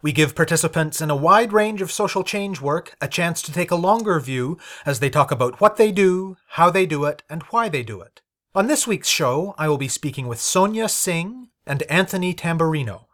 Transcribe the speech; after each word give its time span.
We 0.00 0.12
give 0.12 0.36
participants 0.36 1.00
in 1.00 1.10
a 1.10 1.16
wide 1.16 1.52
range 1.52 1.82
of 1.82 1.90
social 1.90 2.22
change 2.22 2.60
work 2.60 2.94
a 3.00 3.08
chance 3.08 3.42
to 3.42 3.52
take 3.52 3.72
a 3.72 3.76
longer 3.76 4.20
view 4.20 4.56
as 4.86 5.00
they 5.00 5.10
talk 5.10 5.32
about 5.32 5.60
what 5.60 5.76
they 5.76 5.90
do, 5.90 6.36
how 6.50 6.70
they 6.70 6.86
do 6.86 7.04
it, 7.04 7.24
and 7.28 7.42
why 7.44 7.68
they 7.68 7.82
do 7.82 8.00
it. 8.00 8.20
On 8.54 8.68
this 8.68 8.86
week's 8.86 9.08
show, 9.08 9.54
I 9.58 9.68
will 9.68 9.78
be 9.78 9.88
speaking 9.88 10.28
with 10.28 10.40
Sonia 10.40 10.88
Singh 10.88 11.48
and 11.66 11.82
Anthony 11.84 12.32
Tamburino. 12.32 13.06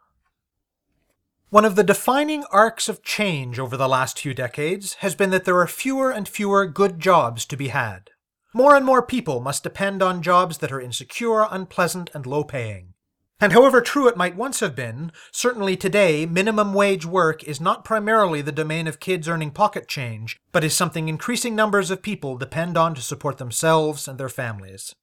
One 1.48 1.64
of 1.64 1.76
the 1.76 1.84
defining 1.84 2.44
arcs 2.50 2.88
of 2.88 3.02
change 3.02 3.58
over 3.58 3.76
the 3.76 3.88
last 3.88 4.18
few 4.18 4.34
decades 4.34 4.94
has 4.94 5.14
been 5.14 5.30
that 5.30 5.44
there 5.44 5.60
are 5.60 5.66
fewer 5.66 6.10
and 6.10 6.28
fewer 6.28 6.66
good 6.66 6.98
jobs 6.98 7.46
to 7.46 7.56
be 7.56 7.68
had. 7.68 8.10
More 8.52 8.74
and 8.76 8.84
more 8.84 9.02
people 9.02 9.40
must 9.40 9.62
depend 9.62 10.02
on 10.02 10.22
jobs 10.22 10.58
that 10.58 10.72
are 10.72 10.80
insecure, 10.80 11.46
unpleasant, 11.50 12.10
and 12.12 12.26
low 12.26 12.44
paying. 12.44 12.93
And 13.40 13.52
however 13.52 13.80
true 13.80 14.08
it 14.08 14.16
might 14.16 14.36
once 14.36 14.60
have 14.60 14.76
been, 14.76 15.10
certainly 15.32 15.76
today 15.76 16.24
minimum 16.24 16.72
wage 16.72 17.04
work 17.04 17.42
is 17.44 17.60
not 17.60 17.84
primarily 17.84 18.40
the 18.42 18.52
domain 18.52 18.86
of 18.86 19.00
kids 19.00 19.28
earning 19.28 19.50
pocket 19.50 19.88
change, 19.88 20.38
but 20.52 20.64
is 20.64 20.74
something 20.74 21.08
increasing 21.08 21.54
numbers 21.54 21.90
of 21.90 22.02
people 22.02 22.36
depend 22.36 22.76
on 22.76 22.94
to 22.94 23.00
support 23.00 23.38
themselves 23.38 24.06
and 24.06 24.18
their 24.18 24.28
families. 24.28 24.94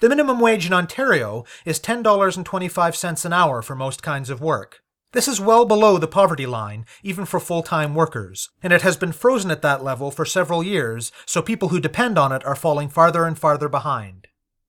The 0.00 0.08
minimum 0.08 0.38
wage 0.38 0.66
in 0.66 0.72
Ontario 0.72 1.44
is 1.64 1.80
$10.25 1.80 3.24
an 3.24 3.32
hour 3.32 3.62
for 3.62 3.74
most 3.74 4.02
kinds 4.02 4.30
of 4.30 4.40
work. 4.40 4.80
This 5.12 5.26
is 5.26 5.40
well 5.40 5.64
below 5.64 5.98
the 5.98 6.06
poverty 6.06 6.46
line, 6.46 6.84
even 7.02 7.24
for 7.24 7.40
full 7.40 7.62
time 7.62 7.94
workers, 7.94 8.50
and 8.62 8.72
it 8.72 8.82
has 8.82 8.96
been 8.96 9.12
frozen 9.12 9.50
at 9.50 9.62
that 9.62 9.82
level 9.82 10.10
for 10.10 10.24
several 10.24 10.62
years, 10.62 11.10
so 11.24 11.40
people 11.40 11.70
who 11.70 11.80
depend 11.80 12.18
on 12.18 12.30
it 12.30 12.44
are 12.44 12.54
falling 12.54 12.88
farther 12.88 13.24
and 13.24 13.38
farther 13.38 13.68
behind. 13.68 14.27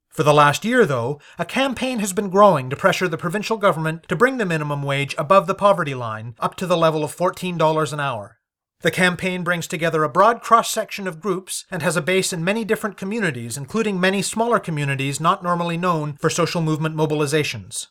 For 0.09 0.23
the 0.23 0.33
last 0.33 0.65
year, 0.65 0.85
though, 0.85 1.19
a 1.37 1.45
campaign 1.45 1.99
has 1.99 2.13
been 2.13 2.29
growing 2.29 2.69
to 2.69 2.75
pressure 2.75 3.07
the 3.07 3.17
provincial 3.17 3.57
government 3.57 4.07
to 4.09 4.15
bring 4.15 4.37
the 4.37 4.45
minimum 4.45 4.83
wage 4.83 5.15
above 5.17 5.47
the 5.47 5.55
poverty 5.55 5.93
line, 5.93 6.35
up 6.39 6.55
to 6.55 6.65
the 6.65 6.77
level 6.77 7.03
of 7.03 7.15
$14 7.15 7.93
an 7.93 7.99
hour. 7.99 8.39
The 8.81 8.91
campaign 8.91 9.43
brings 9.43 9.67
together 9.67 10.03
a 10.03 10.09
broad 10.09 10.41
cross 10.41 10.71
section 10.71 11.05
of 11.05 11.19
groups 11.19 11.65
and 11.69 11.81
has 11.81 11.97
a 11.97 12.01
base 12.01 12.31
in 12.31 12.43
many 12.43 12.63
different 12.63 12.95
communities, 12.95 13.57
including 13.57 13.99
many 13.99 14.21
smaller 14.21 14.57
communities 14.57 15.19
not 15.19 15.43
normally 15.43 15.77
known 15.77 16.13
for 16.13 16.29
social 16.29 16.61
movement 16.61 16.95
mobilizations. 16.95 17.87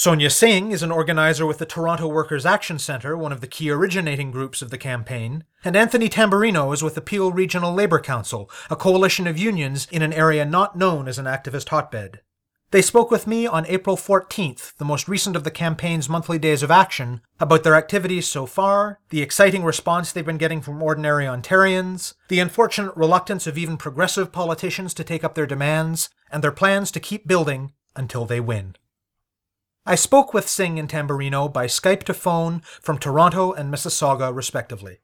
Sonia 0.00 0.30
Singh 0.30 0.72
is 0.72 0.82
an 0.82 0.90
organizer 0.90 1.44
with 1.44 1.58
the 1.58 1.66
Toronto 1.66 2.08
Workers' 2.08 2.46
Action 2.46 2.78
Centre, 2.78 3.18
one 3.18 3.32
of 3.32 3.42
the 3.42 3.46
key 3.46 3.68
originating 3.68 4.30
groups 4.30 4.62
of 4.62 4.70
the 4.70 4.78
campaign, 4.78 5.44
and 5.62 5.76
Anthony 5.76 6.08
Tamburino 6.08 6.72
is 6.72 6.82
with 6.82 6.94
the 6.94 7.02
Peel 7.02 7.32
Regional 7.32 7.74
Labour 7.74 8.00
Council, 8.00 8.50
a 8.70 8.76
coalition 8.76 9.26
of 9.26 9.36
unions 9.36 9.86
in 9.92 10.00
an 10.00 10.14
area 10.14 10.46
not 10.46 10.74
known 10.74 11.06
as 11.06 11.18
an 11.18 11.26
activist 11.26 11.68
hotbed. 11.68 12.22
They 12.70 12.80
spoke 12.80 13.10
with 13.10 13.26
me 13.26 13.46
on 13.46 13.66
April 13.66 13.94
14th, 13.94 14.74
the 14.78 14.86
most 14.86 15.06
recent 15.06 15.36
of 15.36 15.44
the 15.44 15.50
campaign's 15.50 16.08
monthly 16.08 16.38
days 16.38 16.62
of 16.62 16.70
action, 16.70 17.20
about 17.38 17.62
their 17.62 17.76
activities 17.76 18.26
so 18.26 18.46
far, 18.46 19.00
the 19.10 19.20
exciting 19.20 19.64
response 19.64 20.12
they've 20.12 20.24
been 20.24 20.38
getting 20.38 20.62
from 20.62 20.82
ordinary 20.82 21.26
Ontarians, 21.26 22.14
the 22.28 22.40
unfortunate 22.40 22.96
reluctance 22.96 23.46
of 23.46 23.58
even 23.58 23.76
progressive 23.76 24.32
politicians 24.32 24.94
to 24.94 25.04
take 25.04 25.24
up 25.24 25.34
their 25.34 25.46
demands, 25.46 26.08
and 26.32 26.42
their 26.42 26.52
plans 26.52 26.90
to 26.90 27.00
keep 27.00 27.28
building 27.28 27.74
until 27.94 28.24
they 28.24 28.40
win. 28.40 28.76
I 29.86 29.94
spoke 29.94 30.34
with 30.34 30.46
Singh 30.46 30.78
and 30.78 30.90
Tamburino 30.90 31.50
by 31.50 31.66
Skype 31.66 32.02
to 32.04 32.12
phone 32.12 32.60
from 32.82 32.98
Toronto 32.98 33.52
and 33.52 33.72
Mississauga, 33.72 34.34
respectively. 34.34 34.98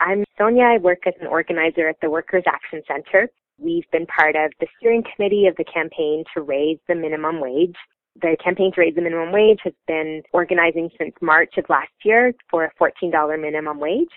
I'm 0.00 0.24
Sonia. 0.36 0.64
I 0.64 0.78
work 0.78 1.06
as 1.06 1.14
an 1.20 1.28
organizer 1.28 1.88
at 1.88 1.94
the 2.02 2.10
Workers' 2.10 2.42
Action 2.48 2.82
Centre. 2.88 3.28
We've 3.58 3.88
been 3.92 4.06
part 4.06 4.34
of 4.34 4.50
the 4.58 4.66
steering 4.76 5.04
committee 5.14 5.46
of 5.46 5.54
the 5.56 5.64
campaign 5.64 6.24
to 6.34 6.42
raise 6.42 6.78
the 6.88 6.96
minimum 6.96 7.40
wage. 7.40 7.76
The 8.20 8.36
campaign 8.42 8.72
to 8.74 8.80
raise 8.80 8.96
the 8.96 9.00
minimum 9.00 9.30
wage 9.30 9.60
has 9.62 9.74
been 9.86 10.24
organizing 10.32 10.90
since 10.98 11.14
March 11.20 11.54
of 11.56 11.64
last 11.68 11.92
year 12.04 12.34
for 12.50 12.64
a 12.64 12.72
$14 12.82 13.40
minimum 13.40 13.78
wage. 13.78 14.10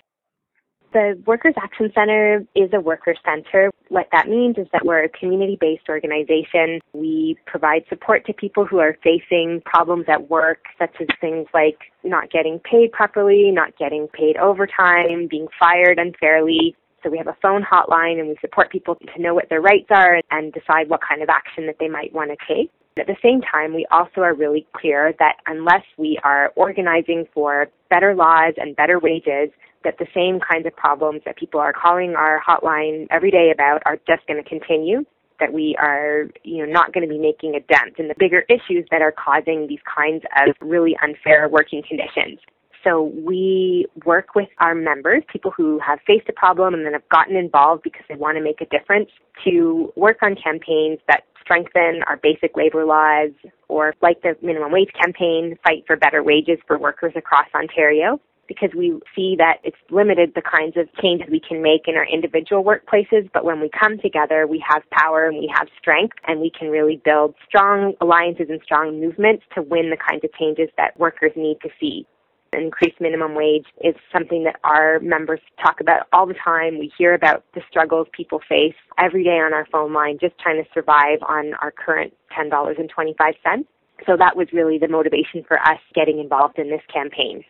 The 0.96 1.22
Workers' 1.26 1.52
Action 1.62 1.92
Center 1.94 2.42
is 2.54 2.70
a 2.72 2.80
worker 2.80 3.14
center. 3.22 3.70
What 3.90 4.08
that 4.12 4.28
means 4.28 4.56
is 4.56 4.66
that 4.72 4.82
we're 4.82 5.04
a 5.04 5.10
community-based 5.10 5.90
organization. 5.90 6.80
We 6.94 7.36
provide 7.44 7.84
support 7.90 8.24
to 8.24 8.32
people 8.32 8.64
who 8.64 8.78
are 8.78 8.96
facing 9.04 9.60
problems 9.66 10.06
at 10.08 10.30
work, 10.30 10.60
such 10.78 10.94
as 10.98 11.06
things 11.20 11.48
like 11.52 11.76
not 12.02 12.30
getting 12.30 12.60
paid 12.60 12.92
properly, 12.92 13.50
not 13.50 13.76
getting 13.76 14.08
paid 14.08 14.38
overtime, 14.38 15.28
being 15.28 15.48
fired 15.60 15.98
unfairly. 15.98 16.74
So 17.02 17.10
we 17.10 17.18
have 17.18 17.26
a 17.26 17.36
phone 17.42 17.62
hotline 17.62 18.18
and 18.18 18.28
we 18.28 18.36
support 18.40 18.72
people 18.72 18.94
to 18.94 19.22
know 19.22 19.34
what 19.34 19.50
their 19.50 19.60
rights 19.60 19.90
are 19.90 20.22
and 20.30 20.50
decide 20.54 20.88
what 20.88 21.00
kind 21.06 21.22
of 21.22 21.28
action 21.28 21.66
that 21.66 21.76
they 21.78 21.88
might 21.88 22.14
want 22.14 22.30
to 22.30 22.36
take. 22.48 22.70
At 22.98 23.06
the 23.06 23.16
same 23.22 23.42
time, 23.42 23.74
we 23.74 23.86
also 23.90 24.22
are 24.22 24.32
really 24.32 24.66
clear 24.74 25.12
that 25.18 25.34
unless 25.46 25.84
we 25.98 26.18
are 26.24 26.54
organizing 26.56 27.26
for 27.34 27.66
better 27.90 28.14
laws 28.14 28.54
and 28.56 28.74
better 28.74 28.98
wages, 28.98 29.50
that 29.86 29.98
the 29.98 30.06
same 30.12 30.40
kinds 30.40 30.66
of 30.66 30.74
problems 30.74 31.22
that 31.24 31.36
people 31.36 31.60
are 31.60 31.72
calling 31.72 32.14
our 32.16 32.42
hotline 32.46 33.06
every 33.10 33.30
day 33.30 33.52
about 33.54 33.80
are 33.86 33.96
just 34.06 34.26
going 34.26 34.42
to 34.42 34.48
continue 34.48 35.04
that 35.38 35.52
we 35.52 35.76
are, 35.78 36.24
you 36.42 36.58
know, 36.58 36.70
not 36.70 36.92
going 36.92 37.06
to 37.06 37.12
be 37.12 37.18
making 37.20 37.54
a 37.54 37.60
dent 37.60 37.94
in 37.98 38.08
the 38.08 38.14
bigger 38.18 38.44
issues 38.48 38.84
that 38.90 39.00
are 39.00 39.12
causing 39.12 39.66
these 39.68 39.78
kinds 39.86 40.24
of 40.42 40.56
really 40.60 40.96
unfair 41.02 41.48
working 41.48 41.82
conditions. 41.86 42.40
So 42.82 43.12
we 43.24 43.86
work 44.04 44.34
with 44.34 44.48
our 44.58 44.74
members, 44.74 45.22
people 45.30 45.52
who 45.56 45.78
have 45.86 45.98
faced 46.06 46.28
a 46.28 46.32
problem 46.32 46.74
and 46.74 46.84
then 46.84 46.94
have 46.94 47.08
gotten 47.08 47.36
involved 47.36 47.82
because 47.82 48.02
they 48.08 48.16
want 48.16 48.38
to 48.38 48.42
make 48.42 48.60
a 48.60 48.66
difference, 48.66 49.10
to 49.44 49.92
work 49.94 50.18
on 50.22 50.36
campaigns 50.42 50.98
that 51.06 51.24
strengthen 51.40 52.02
our 52.08 52.16
basic 52.16 52.56
labor 52.56 52.84
laws 52.84 53.30
or 53.68 53.94
like 54.02 54.22
the 54.22 54.36
minimum 54.42 54.72
wage 54.72 54.90
campaign, 55.00 55.56
fight 55.64 55.84
for 55.86 55.96
better 55.96 56.22
wages 56.22 56.58
for 56.66 56.78
workers 56.78 57.12
across 57.14 57.46
Ontario 57.54 58.20
because 58.48 58.70
we 58.76 58.98
see 59.14 59.34
that 59.38 59.58
it's 59.64 59.76
limited 59.90 60.32
the 60.34 60.42
kinds 60.42 60.76
of 60.76 60.88
changes 61.00 61.28
we 61.30 61.40
can 61.40 61.62
make 61.62 61.82
in 61.86 61.96
our 61.96 62.06
individual 62.06 62.64
workplaces, 62.64 63.30
but 63.32 63.44
when 63.44 63.60
we 63.60 63.68
come 63.68 63.98
together, 63.98 64.46
we 64.46 64.62
have 64.66 64.82
power 64.90 65.26
and 65.26 65.38
we 65.38 65.52
have 65.54 65.68
strength 65.78 66.16
and 66.26 66.40
we 66.40 66.50
can 66.50 66.68
really 66.68 67.00
build 67.04 67.34
strong 67.48 67.94
alliances 68.00 68.46
and 68.48 68.60
strong 68.62 69.00
movements 69.00 69.44
to 69.54 69.62
win 69.62 69.90
the 69.90 69.96
kinds 69.96 70.24
of 70.24 70.32
changes 70.34 70.68
that 70.76 70.98
workers 70.98 71.32
need 71.36 71.58
to 71.62 71.68
see. 71.80 72.06
Increased 72.52 73.00
minimum 73.00 73.34
wage 73.34 73.66
is 73.82 73.94
something 74.12 74.44
that 74.44 74.56
our 74.64 75.00
members 75.00 75.40
talk 75.62 75.80
about 75.80 76.06
all 76.12 76.26
the 76.26 76.34
time. 76.42 76.78
We 76.78 76.90
hear 76.96 77.12
about 77.12 77.44
the 77.54 77.60
struggles 77.68 78.06
people 78.12 78.40
face 78.48 78.74
every 78.98 79.24
day 79.24 79.38
on 79.40 79.52
our 79.52 79.66
phone 79.70 79.92
line 79.92 80.18
just 80.20 80.38
trying 80.38 80.62
to 80.62 80.70
survive 80.72 81.18
on 81.28 81.54
our 81.60 81.72
current 81.72 82.14
$10.25. 82.38 83.64
So 84.06 84.16
that 84.16 84.36
was 84.36 84.48
really 84.52 84.78
the 84.78 84.88
motivation 84.88 85.44
for 85.46 85.58
us 85.60 85.80
getting 85.94 86.18
involved 86.18 86.58
in 86.58 86.70
this 86.70 86.82
campaign. 86.92 87.44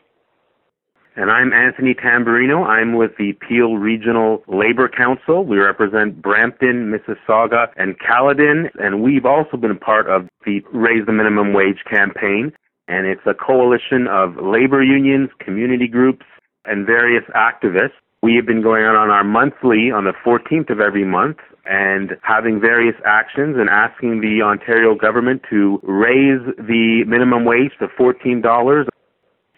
And 1.19 1.31
I'm 1.31 1.55
Anthony 1.55 1.95
Tamburino. 1.95 2.67
I'm 2.67 2.95
with 2.95 3.13
the 3.17 3.33
Peel 3.49 3.77
Regional 3.77 4.45
Labor 4.49 4.87
Council. 4.87 5.47
We 5.47 5.57
represent 5.57 6.21
Brampton, 6.21 6.93
Mississauga, 6.93 7.69
and 7.77 7.99
Caledon, 7.99 8.69
and 8.79 9.03
we've 9.03 9.25
also 9.25 9.57
been 9.57 9.71
a 9.71 9.81
part 9.81 10.11
of 10.11 10.29
the 10.45 10.61
Raise 10.75 11.07
the 11.07 11.13
Minimum 11.13 11.55
Wage 11.55 11.83
campaign. 11.89 12.53
And 12.87 13.07
it's 13.07 13.25
a 13.25 13.33
coalition 13.33 14.07
of 14.09 14.37
labor 14.37 14.83
unions, 14.83 15.31
community 15.41 15.89
groups, 15.89 16.27
and 16.67 16.85
various 16.85 17.25
activists. 17.35 17.97
We 18.23 18.37
have 18.37 18.45
been 18.45 18.63
going 18.63 18.85
on 18.85 18.95
on 18.95 19.09
our 19.09 19.25
monthly 19.25 19.91
on 19.91 20.05
the 20.05 20.13
14th 20.23 20.69
of 20.69 20.81
every 20.81 21.05
month 21.05 21.39
and 21.65 22.11
having 22.23 22.61
various 22.61 22.95
actions 23.07 23.57
and 23.59 23.71
asking 23.71 24.21
the 24.21 24.43
Ontario 24.43 24.95
government 24.95 25.43
to 25.49 25.81
raise 25.83 26.45
the 26.59 27.05
minimum 27.09 27.47
wage 27.47 27.73
to 27.79 27.89
$14 27.89 28.87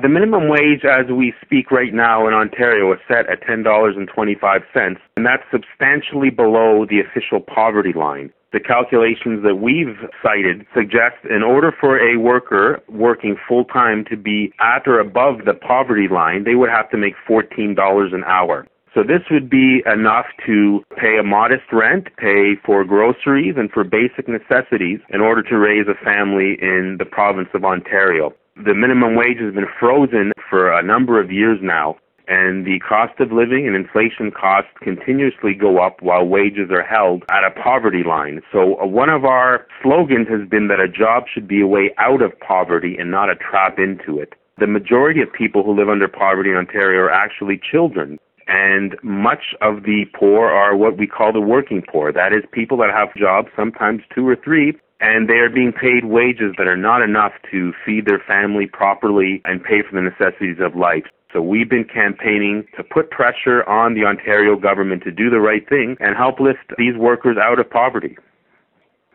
the 0.00 0.09
minimum 0.09 0.49
wage 0.49 0.85
as 0.85 1.06
we 1.11 1.35
speak 1.45 1.73
right 1.73 1.93
now 1.93 2.29
in 2.29 2.35
Ontario 2.35 2.93
is 2.93 3.00
set 3.09 3.29
at 3.29 3.43
$10.25, 3.43 4.97
and 5.17 5.27
that's 5.27 5.43
substantially 5.50 6.31
below 6.31 6.87
the 6.89 7.00
official 7.00 7.41
poverty 7.41 7.93
line. 7.93 8.33
The 8.53 8.61
calculations 8.61 9.43
that 9.43 9.56
we've 9.56 9.99
cited 10.23 10.67
suggest 10.73 11.17
in 11.29 11.43
order 11.43 11.75
for 11.81 11.99
a 11.99 12.17
worker 12.17 12.81
working 12.89 13.37
full 13.47 13.65
time 13.65 14.05
to 14.09 14.17
be 14.17 14.53
at 14.61 14.87
or 14.87 15.00
above 15.00 15.45
the 15.45 15.53
poverty 15.53 16.09
line, 16.09 16.44
they 16.44 16.55
would 16.55 16.71
have 16.71 16.89
to 16.91 16.97
make 16.97 17.15
$14 17.29 18.15
an 18.15 18.25
hour. 18.25 18.67
So 18.94 19.03
this 19.03 19.21
would 19.31 19.51
be 19.51 19.83
enough 19.85 20.27
to 20.47 20.83
pay 20.97 21.19
a 21.19 21.23
modest 21.23 21.71
rent, 21.73 22.09
pay 22.17 22.55
for 22.65 22.85
groceries 22.85 23.55
and 23.59 23.71
for 23.71 23.85
basic 23.85 24.29
necessities 24.29 25.01
in 25.11 25.21
order 25.21 25.43
to 25.43 25.59
raise 25.59 25.87
a 25.89 26.05
family 26.05 26.56
in 26.62 26.97
the 26.99 27.05
province 27.05 27.49
of 27.53 27.65
Ontario. 27.65 28.35
The 28.64 28.75
minimum 28.75 29.14
wage 29.14 29.38
has 29.38 29.55
been 29.55 29.69
frozen 29.78 30.32
for 30.50 30.72
a 30.72 30.82
number 30.82 31.20
of 31.20 31.31
years 31.31 31.58
now. 31.62 31.96
and 32.28 32.66
the 32.66 32.78
cost 32.81 33.19
of 33.20 33.32
living 33.32 33.66
and 33.66 33.75
inflation 33.75 34.31
costs 34.31 34.70
continuously 34.82 35.55
go 35.55 35.81
up 35.82 36.02
while 36.02 36.26
wages 36.26 36.70
are 36.70 36.82
held 36.82 37.25
at 37.31 37.43
a 37.43 37.50
poverty 37.50 38.02
line. 38.06 38.43
So 38.52 38.78
uh, 38.78 38.87
one 38.87 39.08
of 39.08 39.25
our 39.25 39.66
slogans 39.82 40.28
has 40.28 40.46
been 40.46 40.69
that 40.69 40.78
a 40.78 40.88
job 40.88 41.25
should 41.32 41.49
be 41.49 41.62
a 41.62 41.66
way 41.66 41.90
out 41.96 42.20
of 42.20 42.38
poverty 42.40 42.96
and 42.99 43.10
not 43.10 43.31
a 43.31 43.34
trap 43.34 43.78
into 43.78 44.20
it. 44.20 44.34
The 44.58 44.66
majority 44.66 45.22
of 45.22 45.32
people 45.32 45.62
who 45.64 45.75
live 45.75 45.88
under 45.88 46.06
poverty 46.06 46.50
in 46.50 46.56
Ontario 46.56 47.00
are 47.00 47.10
actually 47.10 47.58
children. 47.58 48.19
And 48.46 48.96
much 49.02 49.55
of 49.60 49.84
the 49.84 50.05
poor 50.14 50.49
are 50.49 50.76
what 50.76 50.99
we 50.99 51.06
call 51.06 51.32
the 51.32 51.40
working 51.40 51.82
poor. 51.90 52.12
That 52.12 52.32
is 52.32 52.43
people 52.52 52.76
that 52.78 52.90
have 52.90 53.14
jobs, 53.14 53.49
sometimes 53.56 54.02
two 54.14 54.26
or 54.26 54.37
three, 54.37 54.76
and 55.00 55.29
they 55.29 55.35
are 55.35 55.50
being 55.50 55.73
paid 55.73 56.05
wages 56.05 56.55
that 56.59 56.67
are 56.67 56.77
not 56.77 57.03
enough 57.03 57.33
to 57.50 57.73
feed 57.85 58.06
their 58.06 58.19
family 58.27 58.67
properly 58.67 59.41
and 59.45 59.62
pay 59.62 59.83
for 59.83 59.95
the 59.95 60.03
necessities 60.03 60.59
of 60.61 60.77
life. 60.77 61.05
So 61.33 61.43
we've 61.43 61.69
been 61.69 61.85
campaigning 61.85 62.67
to 62.77 62.83
put 62.83 63.11
pressure 63.11 63.62
on 63.69 63.95
the 63.95 64.05
Ontario 64.05 64.56
government 64.56 65.03
to 65.05 65.12
do 65.12 65.29
the 65.29 65.41
right 65.41 65.69
thing 65.69 65.97
and 66.00 66.17
help 66.17 66.41
lift 66.41 66.73
these 66.79 66.97
workers 66.97 67.37
out 67.37 67.59
of 67.61 67.71
poverty. 67.71 68.17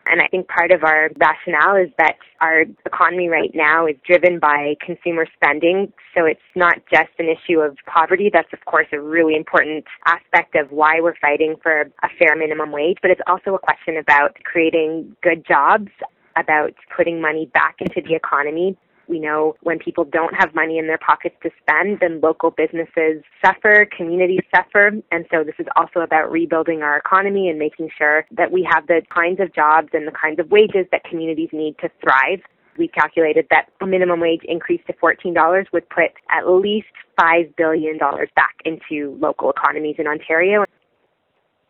And 0.06 0.22
I 0.22 0.28
think 0.28 0.48
part 0.48 0.72
of 0.72 0.84
our 0.84 1.10
rationale 1.18 1.76
is 1.76 1.90
that 1.98 2.16
our 2.42 2.66
economy 2.86 3.30
right 3.30 3.52
now 3.54 3.88
is 3.88 3.96
driven 4.06 4.40
by 4.40 4.76
consumer 4.86 5.26
spending. 5.36 5.94
So 6.16 6.26
it's 6.26 6.42
not 6.56 6.76
just 6.92 7.10
an 7.20 7.28
issue 7.28 7.60
of 7.60 7.78
poverty. 7.86 8.30
That's 8.32 8.52
of 8.54 8.66
course 8.66 8.88
a 8.92 9.00
really 9.00 9.36
important 9.36 9.86
aspect 10.06 10.56
of 10.56 10.72
why 10.72 11.00
we're 11.02 11.16
fighting 11.22 11.56
for 11.62 11.82
a 11.82 12.10
fair 12.20 12.36
minimum 12.36 12.72
wage, 12.72 12.98
but 13.02 13.12
it's 13.12 13.22
also 13.28 13.56
a 13.56 13.60
question 13.60 13.98
about 13.98 14.36
creating 14.44 15.16
good 15.22 15.46
jobs, 15.48 15.90
about 16.36 16.74
putting 16.96 17.22
money 17.22 17.50
back 17.54 17.76
into 17.80 18.02
the 18.08 18.16
economy, 18.16 18.78
we 19.08 19.20
know 19.20 19.56
when 19.62 19.80
people 19.80 20.06
don't 20.06 20.34
have 20.34 20.56
money 20.56 20.78
in 20.78 20.88
their 20.88 20.98
pockets 20.98 21.36
to 21.44 21.50
spend, 21.62 22.00
then 22.00 22.22
local 22.22 22.52
businesses 22.52 23.24
suffer, 23.44 23.88
communities 23.96 24.44
suffer. 24.56 24.92
And 25.12 25.26
so 25.32 25.44
this 25.44 25.56
is 25.60 25.68
also 25.76 26.00
about 26.00 26.32
rebuilding 26.32 26.82
our 26.82 26.98
economy 26.98 27.50
and 27.50 27.60
making 27.60 27.90
sure 27.98 28.26
that 28.32 28.52
we 28.52 28.68
have 28.72 28.88
the 28.88 29.02
kinds 29.14 29.40
of 29.40 29.54
jobs 29.54 29.90
and 29.94 30.08
the 30.08 30.12
kinds 30.12 30.40
of 30.40 30.50
wages 30.52 30.86
that 30.92 31.04
communities 31.04 31.50
need 31.52 31.76
to 31.80 31.90
thrive. 32.02 32.40
We 32.78 32.88
calculated 32.88 33.46
that 33.52 33.70
a 33.82 33.86
minimum 33.86 34.20
wage 34.20 34.42
increase 34.46 34.82
to 34.88 34.94
$14 34.94 35.66
would 35.74 35.88
put 35.90 36.12
at 36.32 36.48
least 36.48 36.88
$5 37.20 37.56
billion 37.56 37.98
back 38.36 38.56
into 38.66 39.16
local 39.20 39.52
economies 39.52 39.98
in 40.00 40.08
Ontario. 40.08 40.64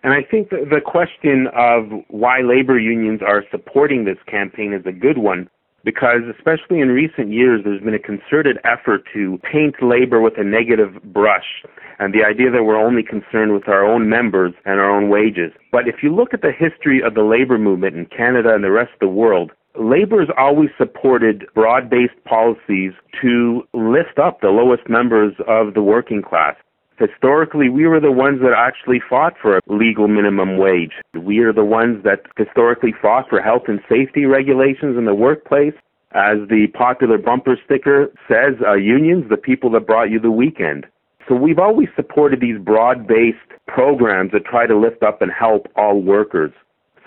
And 0.03 0.13
I 0.13 0.21
think 0.21 0.49
the 0.49 0.81
question 0.85 1.47
of 1.55 1.89
why 2.09 2.41
labor 2.41 2.77
unions 2.77 3.21
are 3.25 3.43
supporting 3.51 4.03
this 4.03 4.17
campaign 4.27 4.73
is 4.73 4.85
a 4.85 4.91
good 4.91 5.17
one 5.17 5.49
because 5.83 6.21
especially 6.35 6.79
in 6.79 6.89
recent 6.89 7.31
years 7.31 7.61
there's 7.63 7.81
been 7.81 7.93
a 7.93 7.99
concerted 7.99 8.57
effort 8.63 9.03
to 9.13 9.39
paint 9.51 9.75
labor 9.81 10.21
with 10.21 10.33
a 10.37 10.43
negative 10.43 11.01
brush 11.03 11.63
and 11.99 12.13
the 12.13 12.23
idea 12.23 12.49
that 12.51 12.63
we're 12.63 12.79
only 12.79 13.03
concerned 13.03 13.53
with 13.53 13.67
our 13.67 13.85
own 13.85 14.09
members 14.09 14.53
and 14.65 14.79
our 14.79 14.89
own 14.89 15.09
wages. 15.09 15.51
But 15.71 15.87
if 15.87 15.95
you 16.01 16.13
look 16.13 16.33
at 16.33 16.41
the 16.41 16.51
history 16.51 17.01
of 17.01 17.13
the 17.13 17.23
labor 17.23 17.57
movement 17.57 17.95
in 17.95 18.05
Canada 18.05 18.53
and 18.53 18.63
the 18.63 18.71
rest 18.71 18.91
of 18.93 18.99
the 18.99 19.07
world, 19.07 19.51
labor 19.79 20.19
has 20.19 20.29
always 20.37 20.69
supported 20.77 21.45
broad-based 21.53 22.23
policies 22.25 22.93
to 23.21 23.63
lift 23.73 24.19
up 24.21 24.41
the 24.41 24.49
lowest 24.49 24.89
members 24.89 25.33
of 25.47 25.73
the 25.73 25.81
working 25.81 26.21
class. 26.21 26.55
Historically, 26.99 27.69
we 27.69 27.87
were 27.87 27.99
the 27.99 28.11
ones 28.11 28.39
that 28.41 28.53
actually 28.55 29.01
fought 29.09 29.33
for 29.41 29.57
a 29.57 29.61
legal 29.67 30.07
minimum 30.07 30.57
wage. 30.57 30.93
We 31.19 31.39
are 31.39 31.53
the 31.53 31.65
ones 31.65 32.03
that 32.03 32.21
historically 32.37 32.93
fought 33.01 33.27
for 33.29 33.41
health 33.41 33.63
and 33.67 33.79
safety 33.89 34.25
regulations 34.25 34.97
in 34.97 35.05
the 35.05 35.15
workplace. 35.15 35.73
As 36.11 36.37
the 36.49 36.67
popular 36.73 37.17
bumper 37.17 37.57
sticker 37.65 38.11
says, 38.27 38.53
uh, 38.65 38.73
unions, 38.73 39.25
the 39.29 39.37
people 39.37 39.71
that 39.71 39.87
brought 39.87 40.11
you 40.11 40.19
the 40.19 40.29
weekend. 40.29 40.85
So 41.27 41.33
we've 41.33 41.57
always 41.57 41.87
supported 41.95 42.39
these 42.39 42.59
broad-based 42.59 43.65
programs 43.67 44.31
that 44.33 44.45
try 44.45 44.67
to 44.67 44.77
lift 44.77 45.01
up 45.01 45.21
and 45.21 45.31
help 45.31 45.67
all 45.75 45.99
workers. 45.99 46.51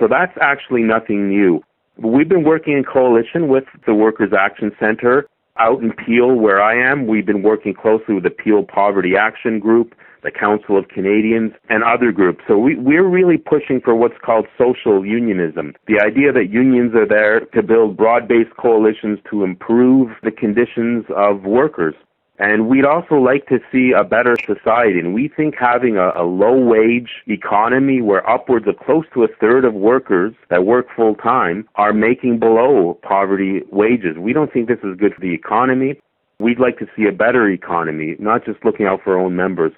So 0.01 0.09
that's 0.09 0.37
actually 0.41 0.83
nothing 0.83 1.29
new. 1.29 1.63
We've 1.99 2.29
been 2.29 2.43
working 2.43 2.77
in 2.77 2.85
coalition 2.85 3.49
with 3.49 3.65
the 3.87 3.95
Workers 3.95 4.33
Action 4.37 4.73
Center 4.81 5.27
out 5.59 5.83
in 5.83 5.93
Peel, 5.93 6.35
where 6.35 6.63
I 6.63 6.75
am, 6.77 7.07
we've 7.07 7.27
been 7.27 7.43
working 7.43 7.75
closely 7.75 8.15
with 8.15 8.25
the 8.25 8.31
Peel 8.31 8.63
Poverty 8.65 9.17
Action 9.17 9.59
Group, 9.59 9.95
the 10.23 10.31
Council 10.31 10.77
of 10.77 10.89
Canadians, 10.89 11.53
and 11.69 11.85
other 11.85 12.11
groups. 12.11 12.43
So 12.49 12.59
we, 12.59 12.77
we're 12.77 13.09
really 13.09 13.37
pushing 13.37 13.81
for 13.81 13.95
what's 13.95 14.19
called 14.25 14.47
social 14.59 15.07
unionism. 15.07 15.75
The 15.87 16.01
idea 16.05 16.33
that 16.33 16.51
unions 16.51 16.95
are 16.95 17.07
there 17.07 17.41
to 17.55 17.63
build 17.63 17.97
broad-based 17.97 18.57
coalitions 18.59 19.19
to 19.31 19.45
improve 19.45 20.11
the 20.23 20.33
conditions 20.33 21.05
of 21.17 21.45
workers. 21.45 21.95
And 22.39 22.69
we'd 22.69 22.85
also 22.85 23.15
like 23.15 23.47
to 23.47 23.59
see 23.73 23.93
a 23.97 24.05
better 24.05 24.37
society. 24.45 24.99
And 24.99 25.15
we 25.15 25.29
think 25.29 25.55
having 25.59 25.97
a, 25.97 26.11
a 26.15 26.25
low 26.25 26.59
wage 26.59 27.11
economy 27.27 28.03
where 28.03 28.29
upwards 28.29 28.67
of 28.69 28.77
close 28.85 29.05
to 29.15 29.25
a 29.25 29.29
third 29.41 29.65
of 29.65 29.73
workers 29.73 30.35
that 30.51 30.67
work 30.67 30.87
full 30.95 31.15
time 31.15 31.67
are 31.77 31.95
making 31.95 32.39
below 32.39 32.99
poverty 33.03 33.63
wages. 33.73 34.19
We 34.19 34.35
don't 34.35 34.53
think 34.53 34.69
this 34.69 34.79
is 34.85 34.97
good 34.99 35.15
for 35.15 35.21
the 35.21 35.33
economy. 35.33 36.01
We'd 36.39 36.61
like 36.61 36.79
to 36.79 36.87
see 36.95 37.07
a 37.07 37.13
better 37.13 37.49
economy, 37.49 38.17
not 38.19 38.45
just 38.45 38.63
looking 38.65 38.85
out 38.85 39.01
for 39.03 39.15
our 39.15 39.25
own 39.25 39.35
members. 39.35 39.73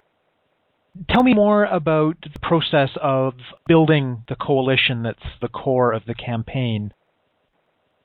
Tell 1.09 1.23
me 1.23 1.35
more 1.35 1.65
about 1.65 2.17
the 2.23 2.41
process 2.41 2.91
of 3.01 3.35
building 3.69 4.25
the 4.29 4.35
coalition 4.35 5.05
that's 5.05 5.23
the 5.41 5.49
core 5.49 5.93
of 5.93 6.05
the 6.07 6.15
campaign. 6.15 6.93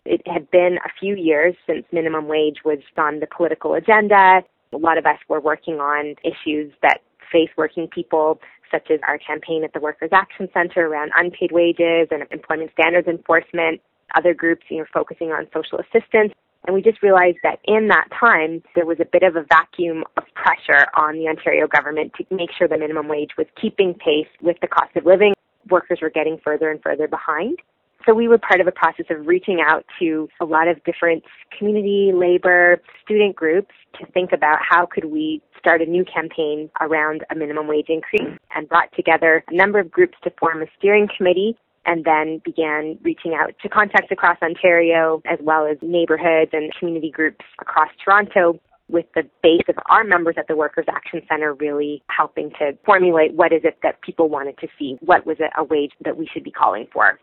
It 0.05 0.21
had 0.27 0.49
been 0.51 0.77
a 0.85 0.89
few 0.99 1.15
years 1.15 1.55
since 1.65 1.85
minimum 1.91 2.27
wage 2.27 2.57
was 2.65 2.79
on 2.97 3.19
the 3.19 3.27
political 3.27 3.73
agenda. 3.73 4.41
A 4.73 4.77
lot 4.77 4.97
of 4.97 5.05
us 5.05 5.17
were 5.29 5.39
working 5.39 5.75
on 5.75 6.15
issues 6.23 6.73
that 6.81 7.01
face 7.31 7.49
working 7.57 7.87
people, 7.87 8.39
such 8.69 8.91
as 8.91 8.99
our 9.07 9.17
campaign 9.17 9.63
at 9.63 9.73
the 9.73 9.79
Workers 9.79 10.09
Action 10.11 10.49
Center 10.53 10.87
around 10.87 11.11
unpaid 11.15 11.51
wages 11.51 12.09
and 12.11 12.23
employment 12.31 12.71
standards 12.73 13.07
enforcement. 13.07 13.81
Other 14.15 14.33
groups, 14.33 14.63
you 14.69 14.79
know, 14.79 14.85
focusing 14.93 15.29
on 15.31 15.47
social 15.53 15.79
assistance. 15.79 16.33
And 16.65 16.73
we 16.73 16.81
just 16.81 17.01
realized 17.01 17.39
that 17.43 17.59
in 17.65 17.87
that 17.87 18.07
time, 18.17 18.61
there 18.75 18.85
was 18.85 18.97
a 18.99 19.05
bit 19.05 19.23
of 19.23 19.35
a 19.35 19.43
vacuum 19.49 20.03
of 20.17 20.23
pressure 20.33 20.85
on 20.95 21.15
the 21.15 21.27
Ontario 21.27 21.67
government 21.67 22.13
to 22.17 22.25
make 22.35 22.49
sure 22.57 22.67
the 22.67 22.77
minimum 22.77 23.07
wage 23.07 23.31
was 23.37 23.47
keeping 23.59 23.93
pace 23.93 24.27
with 24.41 24.57
the 24.61 24.67
cost 24.67 24.95
of 24.95 25.05
living. 25.05 25.33
Workers 25.69 25.99
were 26.01 26.09
getting 26.09 26.39
further 26.43 26.69
and 26.71 26.81
further 26.81 27.07
behind. 27.07 27.59
So 28.05 28.13
we 28.13 28.27
were 28.27 28.37
part 28.37 28.59
of 28.59 28.67
a 28.67 28.71
process 28.71 29.05
of 29.09 29.27
reaching 29.27 29.63
out 29.65 29.85
to 29.99 30.27
a 30.41 30.45
lot 30.45 30.67
of 30.67 30.83
different 30.83 31.23
community, 31.57 32.11
labor, 32.13 32.81
student 33.03 33.35
groups 33.35 33.73
to 33.99 34.05
think 34.07 34.31
about 34.33 34.59
how 34.67 34.85
could 34.85 35.05
we 35.05 35.41
start 35.57 35.81
a 35.81 35.85
new 35.85 36.03
campaign 36.03 36.69
around 36.81 37.23
a 37.31 37.35
minimum 37.35 37.67
wage 37.67 37.87
increase 37.87 38.37
and 38.55 38.67
brought 38.67 38.91
together 38.93 39.43
a 39.47 39.55
number 39.55 39.79
of 39.79 39.89
groups 39.89 40.17
to 40.23 40.31
form 40.37 40.61
a 40.61 40.65
steering 40.77 41.07
committee 41.15 41.55
and 41.85 42.03
then 42.03 42.41
began 42.43 42.97
reaching 43.03 43.33
out 43.33 43.53
to 43.61 43.69
contacts 43.69 44.11
across 44.11 44.37
Ontario 44.41 45.21
as 45.25 45.39
well 45.41 45.65
as 45.65 45.77
neighborhoods 45.81 46.51
and 46.51 46.73
community 46.77 47.09
groups 47.09 47.45
across 47.61 47.89
Toronto 48.03 48.59
with 48.89 49.05
the 49.15 49.23
base 49.41 49.63
of 49.69 49.75
our 49.89 50.03
members 50.03 50.35
at 50.37 50.47
the 50.47 50.55
Workers 50.57 50.85
Action 50.89 51.21
Center 51.29 51.53
really 51.53 52.03
helping 52.09 52.51
to 52.59 52.77
formulate 52.85 53.33
what 53.33 53.53
is 53.53 53.61
it 53.63 53.77
that 53.81 54.01
people 54.01 54.27
wanted 54.27 54.57
to 54.57 54.67
see, 54.77 54.97
what 54.99 55.25
was 55.25 55.37
it 55.39 55.51
a 55.57 55.63
wage 55.63 55.91
that 56.03 56.17
we 56.17 56.27
should 56.33 56.43
be 56.43 56.51
calling 56.51 56.87
for 56.91 57.17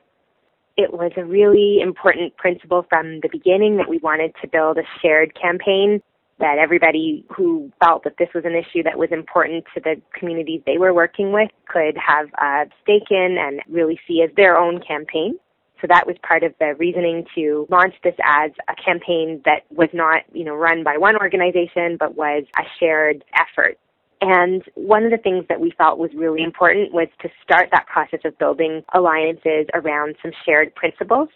it 0.80 0.92
was 0.92 1.12
a 1.16 1.24
really 1.24 1.80
important 1.82 2.36
principle 2.36 2.86
from 2.88 3.20
the 3.20 3.28
beginning 3.30 3.76
that 3.76 3.88
we 3.88 3.98
wanted 3.98 4.32
to 4.40 4.48
build 4.48 4.78
a 4.78 4.82
shared 5.02 5.38
campaign 5.40 6.00
that 6.38 6.56
everybody 6.58 7.22
who 7.28 7.70
felt 7.84 8.02
that 8.04 8.14
this 8.18 8.28
was 8.34 8.44
an 8.46 8.54
issue 8.54 8.82
that 8.82 8.96
was 8.98 9.10
important 9.12 9.62
to 9.74 9.80
the 9.80 10.00
communities 10.18 10.62
they 10.64 10.78
were 10.78 10.94
working 10.94 11.32
with 11.32 11.50
could 11.68 11.96
have 11.98 12.28
a 12.38 12.64
stake 12.82 13.10
in 13.10 13.36
and 13.38 13.60
really 13.68 14.00
see 14.08 14.22
as 14.22 14.34
their 14.36 14.56
own 14.56 14.80
campaign. 14.80 15.38
So 15.82 15.86
that 15.88 16.06
was 16.06 16.16
part 16.26 16.42
of 16.42 16.54
the 16.58 16.74
reasoning 16.78 17.26
to 17.34 17.66
launch 17.70 17.94
this 18.02 18.14
as 18.24 18.52
a 18.68 18.74
campaign 18.82 19.42
that 19.44 19.64
was 19.70 19.88
not, 19.92 20.22
you 20.32 20.44
know, 20.44 20.54
run 20.54 20.82
by 20.82 20.96
one 20.96 21.16
organization, 21.16 21.96
but 21.98 22.16
was 22.16 22.44
a 22.58 22.62
shared 22.78 23.22
effort. 23.34 23.78
And 24.20 24.62
one 24.74 25.04
of 25.04 25.10
the 25.10 25.18
things 25.18 25.46
that 25.48 25.60
we 25.60 25.72
felt 25.78 25.98
was 25.98 26.10
really 26.14 26.42
important 26.42 26.92
was 26.92 27.08
to 27.22 27.28
start 27.42 27.68
that 27.72 27.86
process 27.86 28.20
of 28.24 28.38
building 28.38 28.82
alliances 28.94 29.66
around 29.72 30.16
some 30.22 30.32
shared 30.44 30.74
principles 30.74 31.28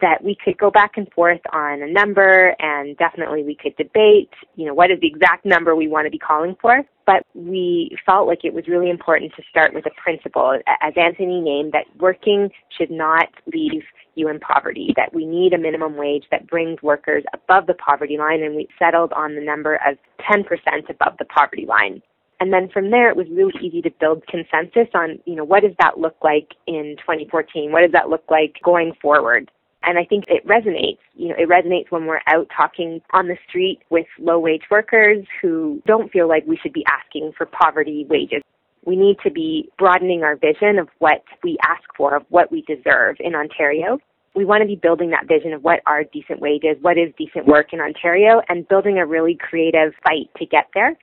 that 0.00 0.22
we 0.24 0.36
could 0.44 0.58
go 0.58 0.70
back 0.70 0.92
and 0.96 1.10
forth 1.12 1.40
on 1.52 1.82
a 1.82 1.86
number 1.86 2.54
and 2.58 2.96
definitely 2.96 3.42
we 3.42 3.54
could 3.54 3.76
debate, 3.76 4.30
you 4.56 4.66
know, 4.66 4.74
what 4.74 4.90
is 4.90 4.98
the 5.00 5.06
exact 5.06 5.44
number 5.44 5.76
we 5.76 5.88
want 5.88 6.06
to 6.06 6.10
be 6.10 6.18
calling 6.18 6.56
for. 6.60 6.82
But 7.06 7.24
we 7.34 7.96
felt 8.06 8.26
like 8.26 8.44
it 8.44 8.54
was 8.54 8.66
really 8.66 8.90
important 8.90 9.32
to 9.36 9.42
start 9.50 9.74
with 9.74 9.84
a 9.86 9.90
principle, 10.02 10.58
as 10.80 10.94
Anthony 10.96 11.40
named, 11.40 11.72
that 11.72 11.84
working 12.00 12.50
should 12.76 12.90
not 12.90 13.28
leave 13.52 13.82
you 14.14 14.28
in 14.28 14.40
poverty, 14.40 14.94
that 14.96 15.12
we 15.12 15.26
need 15.26 15.52
a 15.52 15.58
minimum 15.58 15.96
wage 15.96 16.24
that 16.30 16.48
brings 16.48 16.80
workers 16.82 17.24
above 17.34 17.66
the 17.66 17.74
poverty 17.74 18.16
line 18.16 18.42
and 18.42 18.56
we 18.56 18.68
settled 18.78 19.12
on 19.12 19.34
the 19.34 19.40
number 19.40 19.74
of 19.86 19.98
10% 20.30 20.44
above 20.88 21.14
the 21.18 21.26
poverty 21.26 21.66
line. 21.66 22.00
And 22.44 22.52
then 22.52 22.68
from 22.68 22.90
there, 22.90 23.08
it 23.08 23.16
was 23.16 23.26
really 23.30 23.54
easy 23.62 23.80
to 23.80 23.90
build 23.98 24.22
consensus 24.26 24.88
on, 24.92 25.18
you 25.24 25.34
know, 25.34 25.44
what 25.44 25.62
does 25.62 25.72
that 25.78 25.98
look 25.98 26.16
like 26.22 26.52
in 26.66 26.94
2014? 26.98 27.72
What 27.72 27.80
does 27.80 27.92
that 27.92 28.10
look 28.10 28.24
like 28.30 28.56
going 28.62 28.92
forward? 29.00 29.50
And 29.82 29.98
I 29.98 30.04
think 30.04 30.24
it 30.28 30.46
resonates. 30.46 30.98
You 31.14 31.28
know, 31.28 31.36
it 31.38 31.48
resonates 31.48 31.90
when 31.90 32.04
we're 32.04 32.20
out 32.26 32.46
talking 32.54 33.00
on 33.14 33.28
the 33.28 33.38
street 33.48 33.78
with 33.88 34.04
low 34.18 34.38
wage 34.38 34.64
workers 34.70 35.24
who 35.40 35.82
don't 35.86 36.12
feel 36.12 36.28
like 36.28 36.44
we 36.46 36.58
should 36.58 36.74
be 36.74 36.84
asking 36.84 37.32
for 37.34 37.46
poverty 37.46 38.06
wages. 38.10 38.42
We 38.84 38.94
need 38.94 39.16
to 39.24 39.30
be 39.30 39.70
broadening 39.78 40.22
our 40.22 40.36
vision 40.36 40.78
of 40.78 40.90
what 40.98 41.24
we 41.42 41.56
ask 41.66 41.84
for, 41.96 42.14
of 42.14 42.26
what 42.28 42.52
we 42.52 42.60
deserve 42.60 43.16
in 43.20 43.34
Ontario. 43.34 43.96
We 44.36 44.44
want 44.44 44.60
to 44.60 44.66
be 44.66 44.76
building 44.76 45.08
that 45.12 45.26
vision 45.26 45.54
of 45.54 45.64
what 45.64 45.80
are 45.86 46.04
decent 46.04 46.40
wages, 46.40 46.76
what 46.82 46.98
is 46.98 47.08
decent 47.16 47.46
work 47.46 47.72
in 47.72 47.80
Ontario, 47.80 48.42
and 48.50 48.68
building 48.68 48.98
a 48.98 49.06
really 49.06 49.34
creative 49.40 49.94
fight 50.04 50.28
to 50.36 50.44
get 50.44 50.68
there. 50.74 50.94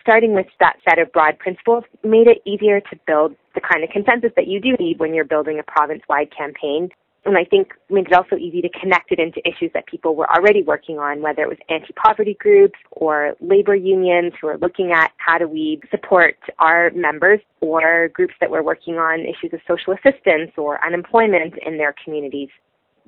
Starting 0.00 0.34
with 0.34 0.46
that 0.60 0.76
set 0.88 0.98
of 0.98 1.10
broad 1.12 1.38
principles 1.38 1.84
made 2.04 2.26
it 2.26 2.38
easier 2.44 2.80
to 2.80 2.96
build 3.06 3.34
the 3.54 3.60
kind 3.60 3.82
of 3.82 3.90
consensus 3.90 4.30
that 4.36 4.46
you 4.46 4.60
do 4.60 4.72
need 4.78 4.98
when 4.98 5.12
you're 5.12 5.24
building 5.24 5.58
a 5.58 5.62
province-wide 5.62 6.30
campaign 6.36 6.88
and 7.24 7.36
I 7.36 7.44
think 7.44 7.74
made 7.90 8.06
it 8.06 8.12
also 8.12 8.36
easy 8.36 8.62
to 8.62 8.68
connect 8.80 9.12
it 9.12 9.18
into 9.18 9.46
issues 9.46 9.70
that 9.74 9.86
people 9.86 10.16
were 10.16 10.30
already 10.30 10.62
working 10.62 10.98
on, 10.98 11.20
whether 11.20 11.42
it 11.42 11.48
was 11.48 11.58
anti-poverty 11.68 12.36
groups 12.40 12.78
or 12.92 13.34
labor 13.40 13.74
unions 13.74 14.32
who 14.40 14.48
are 14.48 14.56
looking 14.56 14.92
at 14.92 15.12
how 15.18 15.36
do 15.36 15.46
we 15.46 15.80
support 15.90 16.36
our 16.58 16.90
members 16.94 17.40
or 17.60 18.08
groups 18.14 18.34
that 18.40 18.50
were 18.50 18.62
working 18.62 18.94
on 18.94 19.20
issues 19.20 19.52
of 19.52 19.60
social 19.68 19.92
assistance 19.92 20.50
or 20.56 20.84
unemployment 20.84 21.54
in 21.66 21.76
their 21.76 21.94
communities. 22.02 22.48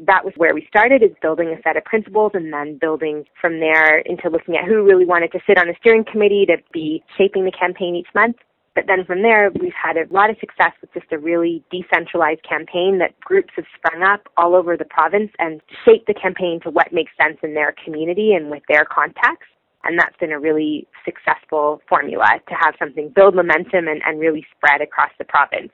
That 0.07 0.25
was 0.25 0.35
where 0.37 0.55
we 0.55 0.67
started 0.69 1.03
is 1.03 1.11
building 1.21 1.49
a 1.49 1.63
set 1.63 1.77
of 1.77 1.85
principles 1.85 2.33
and 2.35 2.53
then 2.53 2.79
building 2.79 3.25
from 3.41 3.61
there 3.61 3.99
into 3.99 4.29
looking 4.29 4.57
at 4.57 4.65
who 4.65 4.83
really 4.83 5.05
wanted 5.05 5.33
to 5.33 5.41
sit 5.47 5.59
on 5.59 5.69
a 5.69 5.75
steering 5.81 6.05
committee 6.11 6.45
to 6.47 6.57
be 6.73 7.03
shaping 7.17 7.45
the 7.45 7.53
campaign 7.53 7.95
each 7.95 8.13
month 8.15 8.37
but 8.75 8.85
then 8.87 9.05
from 9.05 9.23
there, 9.23 9.51
we've 9.61 9.73
had 9.75 9.97
a 9.97 10.11
lot 10.13 10.31
of 10.31 10.37
success 10.41 10.73
with 10.81 10.93
just 10.95 11.13
a 11.13 11.19
really 11.19 11.63
decentralized 11.71 12.43
campaign 12.49 12.99
that 13.01 13.19
groups 13.21 13.53
have 13.57 13.67
sprung 13.77 14.03
up 14.03 14.29
all 14.37 14.55
over 14.55 14.77
the 14.77 14.87
province 14.87 15.31
and 15.39 15.61
shaped 15.85 16.07
the 16.07 16.15
campaign 16.15 16.61
to 16.63 16.71
what 16.71 16.93
makes 16.93 17.13
sense 17.21 17.39
in 17.43 17.53
their 17.55 17.75
community 17.85 18.33
and 18.33 18.51
with 18.51 18.63
their 18.69 18.87
context. 18.87 19.49
And 19.85 19.99
that's 19.99 20.17
been 20.19 20.33
a 20.33 20.41
really 20.41 20.87
successful 21.05 21.83
formula 21.89 22.41
to 22.49 22.55
have 22.55 22.75
something 22.79 23.13
build 23.15 23.35
momentum 23.35 23.89
and, 23.89 24.01
and 24.07 24.19
really 24.19 24.47
spread 24.57 24.81
across 24.81 25.11
the 25.19 25.25
province. 25.25 25.73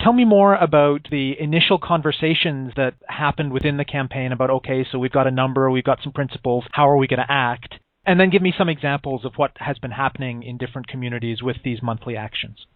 Tell 0.00 0.12
me 0.12 0.24
more 0.24 0.54
about 0.54 1.08
the 1.10 1.34
initial 1.40 1.78
conversations 1.78 2.72
that 2.76 2.94
happened 3.08 3.52
within 3.52 3.76
the 3.78 3.84
campaign 3.84 4.32
about 4.32 4.50
okay, 4.50 4.86
so 4.90 4.98
we've 4.98 5.12
got 5.12 5.26
a 5.26 5.30
number, 5.30 5.70
we've 5.70 5.84
got 5.84 5.98
some 6.02 6.12
principles, 6.12 6.64
how 6.72 6.88
are 6.88 6.96
we 6.96 7.08
going 7.08 7.18
to 7.18 7.32
act? 7.32 7.74
And 8.06 8.18
then 8.18 8.30
give 8.30 8.40
me 8.40 8.54
some 8.56 8.68
examples 8.68 9.24
of 9.24 9.32
what 9.36 9.52
has 9.56 9.78
been 9.78 9.90
happening 9.90 10.42
in 10.42 10.56
different 10.56 10.86
communities 10.88 11.42
with 11.42 11.56
these 11.64 11.82
monthly 11.82 12.16
actions. 12.16 12.66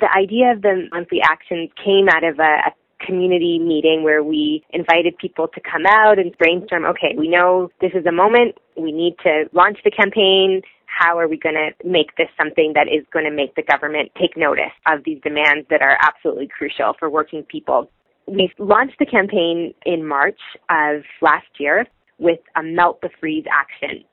The 0.00 0.08
idea 0.10 0.52
of 0.52 0.62
the 0.62 0.88
monthly 0.90 1.20
actions 1.22 1.70
came 1.82 2.08
out 2.08 2.24
of 2.24 2.38
a, 2.40 2.70
a 2.70 3.06
community 3.06 3.58
meeting 3.58 4.02
where 4.02 4.22
we 4.22 4.64
invited 4.70 5.16
people 5.18 5.48
to 5.48 5.60
come 5.60 5.86
out 5.86 6.18
and 6.18 6.36
brainstorm, 6.38 6.84
okay, 6.84 7.14
we 7.16 7.28
know 7.28 7.70
this 7.80 7.92
is 7.94 8.04
a 8.06 8.12
moment, 8.12 8.56
we 8.76 8.92
need 8.92 9.14
to 9.22 9.44
launch 9.52 9.78
the 9.84 9.90
campaign. 9.90 10.62
How 10.98 11.18
are 11.18 11.28
we 11.28 11.36
going 11.38 11.54
to 11.54 11.70
make 11.88 12.16
this 12.16 12.28
something 12.36 12.72
that 12.74 12.86
is 12.86 13.04
going 13.12 13.24
to 13.24 13.30
make 13.30 13.54
the 13.54 13.62
government 13.62 14.10
take 14.20 14.36
notice 14.36 14.72
of 14.86 15.00
these 15.04 15.20
demands 15.22 15.66
that 15.70 15.82
are 15.82 15.96
absolutely 16.00 16.48
crucial 16.48 16.94
for 16.98 17.08
working 17.08 17.42
people? 17.44 17.90
We 18.26 18.52
launched 18.58 18.98
the 18.98 19.06
campaign 19.06 19.74
in 19.84 20.06
March 20.06 20.38
of 20.70 21.02
last 21.20 21.48
year 21.58 21.86
with 22.18 22.38
a 22.56 22.62
melt 22.62 23.00
the 23.00 23.10
freeze 23.18 23.44
action. 23.50 24.04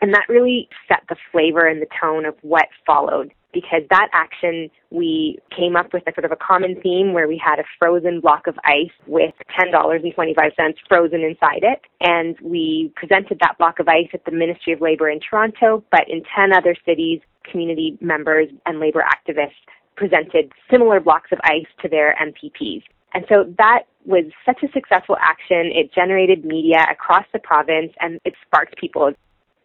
And 0.00 0.12
that 0.14 0.24
really 0.28 0.68
set 0.88 1.02
the 1.08 1.16
flavor 1.30 1.66
and 1.66 1.80
the 1.80 1.86
tone 2.00 2.24
of 2.24 2.34
what 2.42 2.66
followed 2.84 3.32
because 3.52 3.82
that 3.90 4.08
action 4.12 4.70
we 4.90 5.38
came 5.56 5.76
up 5.76 5.92
with 5.92 6.02
a 6.06 6.12
sort 6.14 6.24
of 6.24 6.32
a 6.32 6.36
common 6.36 6.80
theme 6.82 7.12
where 7.12 7.28
we 7.28 7.40
had 7.42 7.58
a 7.58 7.64
frozen 7.78 8.20
block 8.20 8.46
of 8.46 8.56
ice 8.64 8.92
with 9.06 9.34
$10.25 9.58 10.74
frozen 10.88 11.20
inside 11.20 11.62
it. 11.62 11.80
And 12.00 12.36
we 12.42 12.92
presented 12.96 13.38
that 13.40 13.56
block 13.58 13.78
of 13.78 13.88
ice 13.88 14.08
at 14.12 14.24
the 14.24 14.32
Ministry 14.32 14.72
of 14.72 14.80
Labour 14.80 15.08
in 15.08 15.20
Toronto, 15.20 15.84
but 15.90 16.02
in 16.08 16.22
10 16.36 16.52
other 16.52 16.76
cities, 16.86 17.20
community 17.50 17.98
members 18.00 18.48
and 18.66 18.80
labor 18.80 19.04
activists 19.04 19.50
presented 19.96 20.52
similar 20.70 21.00
blocks 21.00 21.30
of 21.32 21.38
ice 21.44 21.66
to 21.80 21.88
their 21.88 22.16
MPPs. 22.20 22.82
And 23.14 23.24
so 23.28 23.44
that 23.58 23.84
was 24.06 24.24
such 24.46 24.62
a 24.62 24.72
successful 24.72 25.16
action. 25.20 25.70
It 25.74 25.92
generated 25.94 26.44
media 26.44 26.86
across 26.90 27.24
the 27.32 27.38
province 27.38 27.92
and 28.00 28.18
it 28.24 28.34
sparked 28.46 28.76
people 28.78 29.12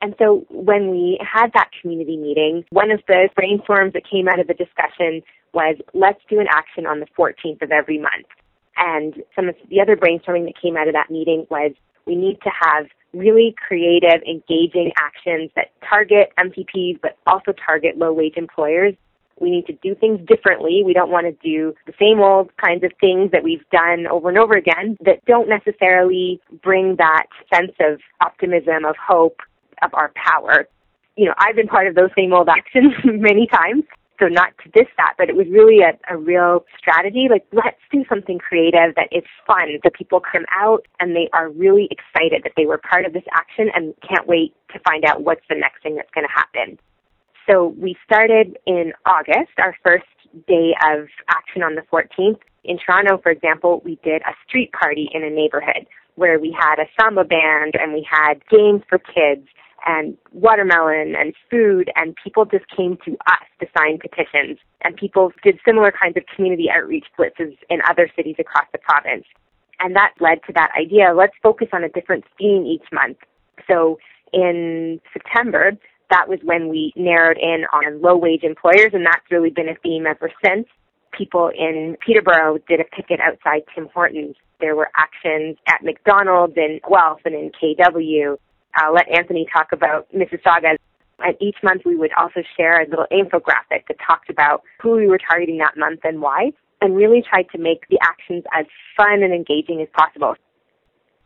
and 0.01 0.15
so 0.19 0.45
when 0.49 0.91
we 0.91 1.19
had 1.21 1.51
that 1.53 1.69
community 1.81 2.17
meeting, 2.17 2.63
one 2.69 2.91
of 2.91 3.01
the 3.07 3.29
brainstorms 3.37 3.93
that 3.93 4.03
came 4.09 4.27
out 4.27 4.39
of 4.39 4.47
the 4.47 4.53
discussion 4.53 5.21
was 5.53 5.75
let's 5.93 6.21
do 6.29 6.39
an 6.39 6.47
action 6.49 6.85
on 6.85 6.99
the 6.99 7.07
14th 7.17 7.61
of 7.61 7.71
every 7.71 7.97
month. 7.97 8.27
And 8.77 9.23
some 9.35 9.49
of 9.49 9.55
the 9.69 9.81
other 9.81 9.95
brainstorming 9.95 10.45
that 10.45 10.61
came 10.61 10.77
out 10.77 10.87
of 10.87 10.93
that 10.93 11.09
meeting 11.09 11.47
was 11.49 11.71
we 12.05 12.15
need 12.15 12.39
to 12.43 12.51
have 12.61 12.85
really 13.13 13.55
creative, 13.67 14.21
engaging 14.27 14.91
actions 14.99 15.49
that 15.55 15.71
target 15.87 16.31
MPPs 16.39 16.99
but 17.01 17.17
also 17.25 17.53
target 17.53 17.97
low 17.97 18.13
wage 18.13 18.37
employers. 18.37 18.93
We 19.39 19.51
need 19.51 19.67
to 19.67 19.73
do 19.73 19.93
things 19.95 20.19
differently. 20.27 20.81
We 20.83 20.93
don't 20.93 21.11
want 21.11 21.27
to 21.27 21.47
do 21.47 21.73
the 21.85 21.93
same 21.99 22.19
old 22.19 22.55
kinds 22.57 22.83
of 22.83 22.91
things 22.99 23.31
that 23.31 23.43
we've 23.43 23.67
done 23.71 24.07
over 24.07 24.29
and 24.29 24.37
over 24.37 24.53
again 24.55 24.97
that 25.05 25.23
don't 25.25 25.47
necessarily 25.47 26.39
bring 26.63 26.95
that 26.97 27.27
sense 27.53 27.73
of 27.79 27.99
optimism, 28.21 28.85
of 28.85 28.95
hope, 28.95 29.39
of 29.83 29.93
our 29.93 30.11
power. 30.15 30.67
You 31.15 31.25
know, 31.25 31.33
I've 31.37 31.55
been 31.55 31.67
part 31.67 31.87
of 31.87 31.95
those 31.95 32.09
same 32.15 32.33
old 32.33 32.49
actions 32.49 32.93
many 33.03 33.47
times. 33.47 33.83
So 34.19 34.25
not 34.27 34.49
to 34.63 34.69
diss 34.69 34.89
that, 34.97 35.13
but 35.17 35.29
it 35.29 35.35
was 35.35 35.45
really 35.47 35.81
a, 35.81 35.93
a 36.11 36.17
real 36.17 36.65
strategy. 36.75 37.27
Like, 37.29 37.45
let's 37.53 37.77
do 37.91 38.03
something 38.09 38.39
creative 38.39 38.95
that 38.95 39.09
is 39.11 39.23
fun, 39.45 39.77
that 39.83 39.93
people 39.93 40.19
come 40.19 40.45
out 40.51 40.87
and 40.99 41.15
they 41.15 41.29
are 41.33 41.49
really 41.49 41.87
excited 41.91 42.41
that 42.43 42.53
they 42.57 42.65
were 42.65 42.79
part 42.79 43.05
of 43.05 43.13
this 43.13 43.25
action 43.31 43.69
and 43.75 43.93
can't 44.01 44.27
wait 44.27 44.55
to 44.73 44.79
find 44.79 45.05
out 45.05 45.21
what's 45.21 45.45
the 45.49 45.55
next 45.55 45.83
thing 45.83 45.95
that's 45.95 46.09
going 46.15 46.25
to 46.25 46.33
happen. 46.33 46.79
So 47.47 47.75
we 47.79 47.95
started 48.03 48.57
in 48.65 48.91
August, 49.05 49.53
our 49.59 49.75
first 49.83 50.05
day 50.47 50.73
of 50.83 51.07
action 51.29 51.61
on 51.61 51.75
the 51.75 51.83
14th. 51.91 52.39
In 52.63 52.77
Toronto, 52.77 53.19
for 53.21 53.31
example, 53.31 53.81
we 53.85 53.99
did 54.03 54.21
a 54.23 54.33
street 54.47 54.71
party 54.73 55.09
in 55.13 55.23
a 55.23 55.29
neighborhood 55.29 55.87
where 56.15 56.39
we 56.39 56.55
had 56.59 56.79
a 56.79 56.89
samba 56.99 57.23
band 57.23 57.75
and 57.79 57.93
we 57.93 58.05
had 58.09 58.41
games 58.49 58.81
for 58.89 58.97
kids 58.97 59.47
and 59.85 60.17
watermelon 60.31 61.15
and 61.17 61.33
food 61.49 61.91
and 61.95 62.15
people 62.21 62.45
just 62.45 62.65
came 62.75 62.97
to 63.05 63.13
us 63.27 63.45
to 63.59 63.67
sign 63.77 63.99
petitions 63.99 64.57
and 64.81 64.95
people 64.95 65.31
did 65.43 65.59
similar 65.65 65.91
kinds 65.91 66.17
of 66.17 66.23
community 66.35 66.67
outreach 66.69 67.05
blitzes 67.17 67.57
in 67.69 67.79
other 67.89 68.09
cities 68.15 68.35
across 68.39 68.65
the 68.71 68.79
province. 68.79 69.25
And 69.79 69.95
that 69.95 70.13
led 70.19 70.39
to 70.47 70.53
that 70.53 70.71
idea, 70.79 71.13
let's 71.15 71.35
focus 71.43 71.67
on 71.71 71.83
a 71.83 71.89
different 71.89 72.23
theme 72.37 72.65
each 72.65 72.85
month. 72.91 73.17
So 73.69 73.99
in 74.33 74.99
September, 75.13 75.71
that 76.09 76.27
was 76.27 76.39
when 76.43 76.69
we 76.69 76.93
narrowed 76.95 77.37
in 77.37 77.65
on 77.71 78.01
low 78.01 78.17
wage 78.17 78.43
employers 78.43 78.91
and 78.93 79.05
that's 79.05 79.29
really 79.29 79.49
been 79.49 79.69
a 79.69 79.75
theme 79.83 80.07
ever 80.07 80.31
since. 80.43 80.67
People 81.11 81.49
in 81.57 81.97
Peterborough 82.05 82.57
did 82.67 82.79
a 82.79 82.95
picket 82.95 83.19
outside 83.19 83.63
Tim 83.73 83.89
Hortons. 83.93 84.35
There 84.59 84.75
were 84.75 84.89
actions 84.97 85.57
at 85.67 85.83
McDonald's 85.83 86.57
in 86.57 86.79
Guelph 86.87 87.21
and 87.25 87.35
in 87.35 87.51
KW 87.51 88.37
I'll 88.77 88.93
let 88.93 89.07
Anthony 89.09 89.47
talk 89.51 89.71
about 89.71 90.07
Mississauga. 90.13 90.77
And 91.19 91.35
each 91.41 91.57
month 91.63 91.81
we 91.83 91.95
would 91.95 92.11
also 92.13 92.41
share 92.55 92.79
a 92.81 92.87
little 92.87 93.07
infographic 93.11 93.87
that 93.87 93.97
talked 94.05 94.29
about 94.29 94.61
who 94.79 94.91
we 94.91 95.07
were 95.07 95.17
targeting 95.17 95.57
that 95.57 95.75
month 95.75 96.01
and 96.03 96.21
why, 96.21 96.51
and 96.79 96.95
really 96.95 97.23
tried 97.27 97.49
to 97.53 97.57
make 97.57 97.87
the 97.89 97.97
actions 98.01 98.43
as 98.53 98.65
fun 98.95 99.23
and 99.23 99.33
engaging 99.33 99.81
as 99.81 99.87
possible. 99.97 100.35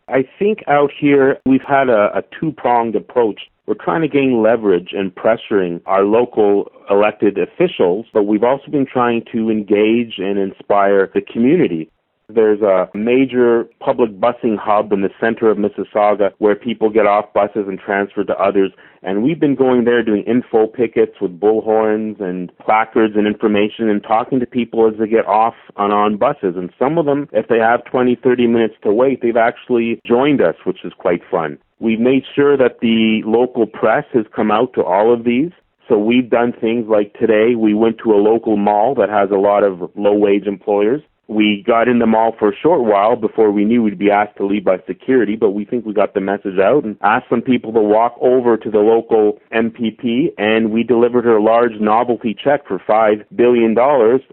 I 0.07 0.23
think 0.39 0.59
out 0.67 0.91
here 0.97 1.39
we've 1.45 1.61
had 1.67 1.89
a, 1.89 2.17
a 2.17 2.23
two 2.39 2.53
pronged 2.53 2.95
approach. 2.95 3.41
We're 3.65 3.75
trying 3.75 4.01
to 4.01 4.07
gain 4.07 4.41
leverage 4.41 4.89
and 4.93 5.13
pressuring 5.13 5.81
our 5.85 6.03
local 6.03 6.71
elected 6.89 7.37
officials, 7.37 8.05
but 8.13 8.23
we've 8.23 8.43
also 8.43 8.71
been 8.71 8.85
trying 8.85 9.23
to 9.33 9.49
engage 9.49 10.15
and 10.17 10.39
inspire 10.39 11.09
the 11.13 11.21
community. 11.21 11.89
There's 12.33 12.61
a 12.61 12.89
major 12.93 13.65
public 13.79 14.11
busing 14.19 14.57
hub 14.57 14.91
in 14.91 15.01
the 15.01 15.09
center 15.19 15.49
of 15.49 15.57
Mississauga 15.57 16.31
where 16.37 16.55
people 16.55 16.89
get 16.89 17.05
off 17.05 17.33
buses 17.33 17.65
and 17.67 17.79
transfer 17.79 18.23
to 18.23 18.33
others. 18.33 18.71
And 19.03 19.23
we've 19.23 19.39
been 19.39 19.55
going 19.55 19.85
there 19.85 20.03
doing 20.03 20.23
info 20.23 20.67
pickets 20.67 21.19
with 21.19 21.39
bullhorns 21.39 22.21
and 22.21 22.55
placards 22.59 23.15
and 23.15 23.27
information 23.27 23.89
and 23.89 24.03
talking 24.03 24.39
to 24.39 24.45
people 24.45 24.87
as 24.87 24.99
they 24.99 25.07
get 25.07 25.25
off 25.25 25.55
and 25.77 25.91
on 25.91 26.17
buses. 26.17 26.55
And 26.55 26.71
some 26.77 26.97
of 26.97 27.05
them, 27.05 27.27
if 27.31 27.47
they 27.47 27.57
have 27.57 27.83
20, 27.85 28.15
30 28.23 28.47
minutes 28.47 28.75
to 28.83 28.93
wait, 28.93 29.21
they've 29.21 29.35
actually 29.35 29.99
joined 30.05 30.41
us, 30.41 30.55
which 30.65 30.85
is 30.85 30.93
quite 30.97 31.21
fun. 31.29 31.57
We've 31.79 31.99
made 31.99 32.23
sure 32.35 32.57
that 32.57 32.79
the 32.81 33.21
local 33.25 33.65
press 33.65 34.05
has 34.13 34.25
come 34.35 34.51
out 34.51 34.73
to 34.73 34.83
all 34.83 35.11
of 35.11 35.23
these. 35.23 35.51
So 35.89 35.97
we've 35.97 36.29
done 36.29 36.53
things 36.53 36.85
like 36.87 37.13
today 37.19 37.55
we 37.55 37.73
went 37.73 37.97
to 38.03 38.13
a 38.13 38.21
local 38.21 38.55
mall 38.55 38.95
that 38.95 39.09
has 39.09 39.29
a 39.31 39.39
lot 39.39 39.63
of 39.63 39.89
low 39.95 40.13
wage 40.13 40.45
employers 40.45 41.01
We 41.31 41.63
got 41.65 41.87
in 41.87 41.99
the 41.99 42.05
mall 42.05 42.35
for 42.37 42.49
a 42.49 42.55
short 42.61 42.81
while 42.83 43.15
before 43.15 43.51
we 43.51 43.63
knew 43.63 43.81
we'd 43.81 43.97
be 43.97 44.11
asked 44.11 44.35
to 44.35 44.45
leave 44.45 44.65
by 44.65 44.79
security, 44.85 45.37
but 45.37 45.51
we 45.51 45.63
think 45.63 45.85
we 45.85 45.93
got 45.93 46.13
the 46.13 46.19
message 46.19 46.59
out 46.61 46.83
and 46.83 46.97
asked 47.01 47.29
some 47.29 47.41
people 47.41 47.71
to 47.71 47.79
walk 47.79 48.17
over 48.19 48.57
to 48.57 48.69
the 48.69 48.79
local 48.79 49.39
MPP 49.53 50.33
and 50.37 50.71
we 50.71 50.83
delivered 50.83 51.23
her 51.23 51.37
a 51.37 51.41
large 51.41 51.71
novelty 51.79 52.35
check 52.35 52.67
for 52.67 52.79
$5 52.79 53.23
billion, 53.33 53.73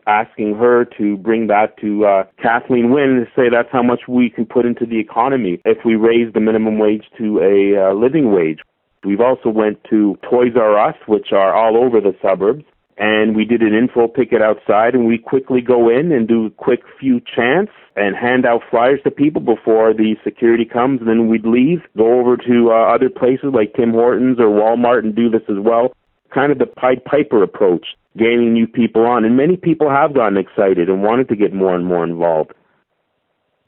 asking 0.08 0.56
her 0.56 0.86
to 0.98 1.16
bring 1.18 1.46
that 1.46 1.78
to 1.80 2.04
uh, 2.04 2.24
Kathleen 2.42 2.90
Wynne 2.90 3.18
and 3.18 3.26
say 3.36 3.48
that's 3.48 3.70
how 3.70 3.84
much 3.84 4.00
we 4.08 4.28
can 4.28 4.44
put 4.44 4.66
into 4.66 4.84
the 4.84 4.98
economy 4.98 5.60
if 5.64 5.78
we 5.84 5.94
raise 5.94 6.32
the 6.34 6.40
minimum 6.40 6.80
wage 6.80 7.04
to 7.16 7.38
a 7.38 7.90
uh, 7.90 7.94
living 7.94 8.32
wage. 8.32 8.58
We've 9.04 9.20
also 9.20 9.50
went 9.50 9.78
to 9.90 10.18
Toys 10.28 10.56
R 10.56 10.76
Us, 10.88 10.96
which 11.06 11.28
are 11.30 11.54
all 11.54 11.76
over 11.76 12.00
the 12.00 12.16
suburbs, 12.20 12.64
and 12.98 13.36
we 13.36 13.44
did 13.44 13.62
an 13.62 13.74
info 13.74 14.08
picket 14.08 14.42
outside 14.42 14.94
and 14.94 15.06
we 15.06 15.18
quickly 15.18 15.60
go 15.60 15.88
in 15.88 16.10
and 16.10 16.26
do 16.26 16.46
a 16.46 16.50
quick 16.50 16.80
few 16.98 17.20
chants 17.20 17.72
and 17.96 18.16
hand 18.16 18.44
out 18.44 18.62
flyers 18.70 19.00
to 19.04 19.10
people 19.10 19.40
before 19.40 19.94
the 19.94 20.16
security 20.24 20.64
comes. 20.64 21.00
And 21.00 21.08
then 21.08 21.28
we'd 21.28 21.46
leave 21.46 21.80
go 21.96 22.18
over 22.18 22.36
to 22.36 22.70
uh, 22.72 22.94
other 22.94 23.08
places 23.08 23.50
like 23.54 23.74
tim 23.74 23.92
hortons 23.92 24.38
or 24.40 24.46
walmart 24.46 25.00
and 25.00 25.14
do 25.14 25.30
this 25.30 25.42
as 25.48 25.56
well. 25.58 25.92
Kind 26.34 26.50
of 26.50 26.58
the 26.58 26.66
pied 26.66 27.04
piper 27.04 27.42
approach 27.42 27.86
gaining 28.16 28.52
new 28.52 28.66
people 28.66 29.06
on. 29.06 29.24
And 29.24 29.36
many 29.36 29.56
people 29.56 29.88
have 29.88 30.14
gotten 30.14 30.36
excited 30.36 30.88
and 30.88 31.02
wanted 31.02 31.28
to 31.28 31.36
get 31.36 31.54
more 31.54 31.74
and 31.74 31.86
more 31.86 32.04
involved. 32.04 32.52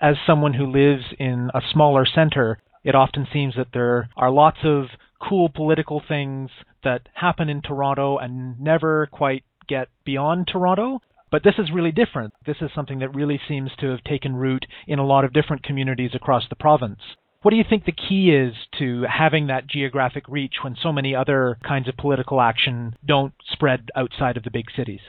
As 0.01 0.17
someone 0.27 0.55
who 0.55 0.67
lives 0.67 1.05
in 1.19 1.51
a 1.55 1.61
smaller 1.73 2.05
center 2.05 2.59
it 2.85 2.95
often 2.95 3.27
seems 3.33 3.55
that 3.57 3.69
there 3.73 4.09
are 4.17 4.31
lots 4.31 4.59
of 4.65 4.87
cool 5.21 5.49
political 5.49 6.03
things 6.07 6.51
that 6.85 7.09
happen 7.15 7.49
in 7.49 7.63
Toronto 7.63 8.19
and 8.19 8.59
never 8.61 9.07
quite 9.13 9.45
get 9.69 9.89
beyond 10.05 10.49
Toronto. 10.49 11.01
But 11.31 11.45
this 11.45 11.55
is 11.59 11.71
really 11.73 11.93
different. 11.93 12.35
This 12.45 12.57
is 12.61 12.71
something 12.75 12.99
that 12.99 13.15
really 13.15 13.41
seems 13.47 13.71
to 13.79 13.91
have 13.91 14.03
taken 14.03 14.35
root 14.35 14.67
in 14.89 14.99
a 14.99 15.07
lot 15.07 15.25
of 15.25 15.33
different 15.33 15.63
communities 15.63 16.11
across 16.15 16.45
the 16.49 16.57
province. 16.57 17.01
What 17.43 17.53
do 17.53 17.57
you 17.57 17.65
think 17.69 17.85
the 17.85 17.93
key 17.93 18.33
is 18.33 18.53
to 18.79 19.05
having 19.11 19.47
that 19.47 19.67
geographic 19.67 20.25
reach 20.29 20.57
when 20.63 20.77
so 20.83 20.93
many 20.93 21.15
other 21.15 21.57
kinds 21.67 21.89
of 21.89 21.97
political 21.97 22.41
action 22.41 22.97
don't 23.07 23.33
spread 23.51 23.89
outside 23.97 24.37
of 24.37 24.43
the 24.43 24.51
big 24.51 24.67
cities? 24.77 25.01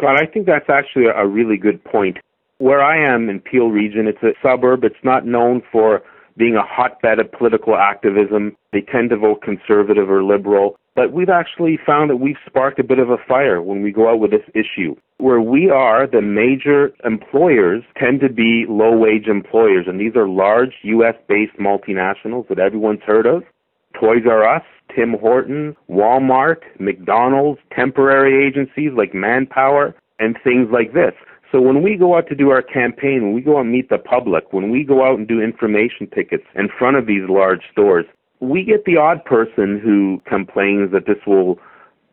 God, 0.00 0.16
I 0.16 0.26
think 0.26 0.46
that's 0.46 0.68
actually 0.68 1.04
a 1.14 1.26
really 1.26 1.56
good 1.56 1.84
point. 1.84 2.16
Where 2.58 2.82
I 2.82 2.98
am 3.14 3.28
in 3.28 3.38
Peel 3.38 3.68
region, 3.68 4.08
it's 4.08 4.22
a 4.22 4.32
suburb. 4.42 4.82
It's 4.82 5.04
not 5.04 5.26
known 5.26 5.62
for 5.70 6.02
being 6.38 6.56
a 6.56 6.62
hotbed 6.62 7.18
of 7.18 7.30
political 7.32 7.76
activism. 7.76 8.56
They 8.72 8.80
tend 8.80 9.10
to 9.10 9.16
vote 9.16 9.42
conservative 9.42 10.08
or 10.08 10.22
liberal. 10.22 10.76
But 10.94 11.12
we've 11.12 11.28
actually 11.28 11.78
found 11.84 12.10
that 12.10 12.16
we've 12.16 12.36
sparked 12.46 12.80
a 12.80 12.84
bit 12.84 12.98
of 12.98 13.10
a 13.10 13.18
fire 13.28 13.62
when 13.62 13.82
we 13.82 13.92
go 13.92 14.10
out 14.10 14.20
with 14.20 14.30
this 14.30 14.48
issue. 14.54 14.96
Where 15.18 15.40
we 15.40 15.70
are, 15.70 16.06
the 16.06 16.22
major 16.22 16.92
employers 17.04 17.84
tend 17.96 18.20
to 18.20 18.28
be 18.28 18.64
low 18.68 18.96
wage 18.96 19.26
employers, 19.26 19.86
and 19.86 20.00
these 20.00 20.16
are 20.16 20.28
large 20.28 20.74
US 20.82 21.14
based 21.28 21.56
multinationals 21.58 22.48
that 22.48 22.58
everyone's 22.58 23.02
heard 23.02 23.26
of. 23.26 23.42
Toys 23.98 24.24
R 24.28 24.42
Us, 24.56 24.62
Tim 24.94 25.14
Horton, 25.20 25.76
Walmart, 25.90 26.62
McDonald's, 26.78 27.60
temporary 27.74 28.46
agencies 28.46 28.90
like 28.96 29.14
Manpower, 29.14 29.94
and 30.18 30.36
things 30.42 30.68
like 30.72 30.92
this. 30.92 31.14
So 31.50 31.60
when 31.60 31.82
we 31.82 31.96
go 31.96 32.16
out 32.16 32.28
to 32.28 32.34
do 32.34 32.50
our 32.50 32.62
campaign, 32.62 33.22
when 33.22 33.32
we 33.32 33.40
go 33.40 33.56
out 33.56 33.62
and 33.62 33.72
meet 33.72 33.88
the 33.88 33.98
public, 33.98 34.52
when 34.52 34.70
we 34.70 34.84
go 34.84 35.04
out 35.04 35.18
and 35.18 35.26
do 35.26 35.40
information 35.40 36.06
tickets 36.14 36.44
in 36.54 36.68
front 36.78 36.96
of 36.96 37.06
these 37.06 37.22
large 37.28 37.62
stores, 37.72 38.04
we 38.40 38.64
get 38.64 38.84
the 38.84 38.96
odd 38.96 39.24
person 39.24 39.80
who 39.82 40.20
complains 40.28 40.92
that 40.92 41.06
this 41.06 41.16
will 41.26 41.58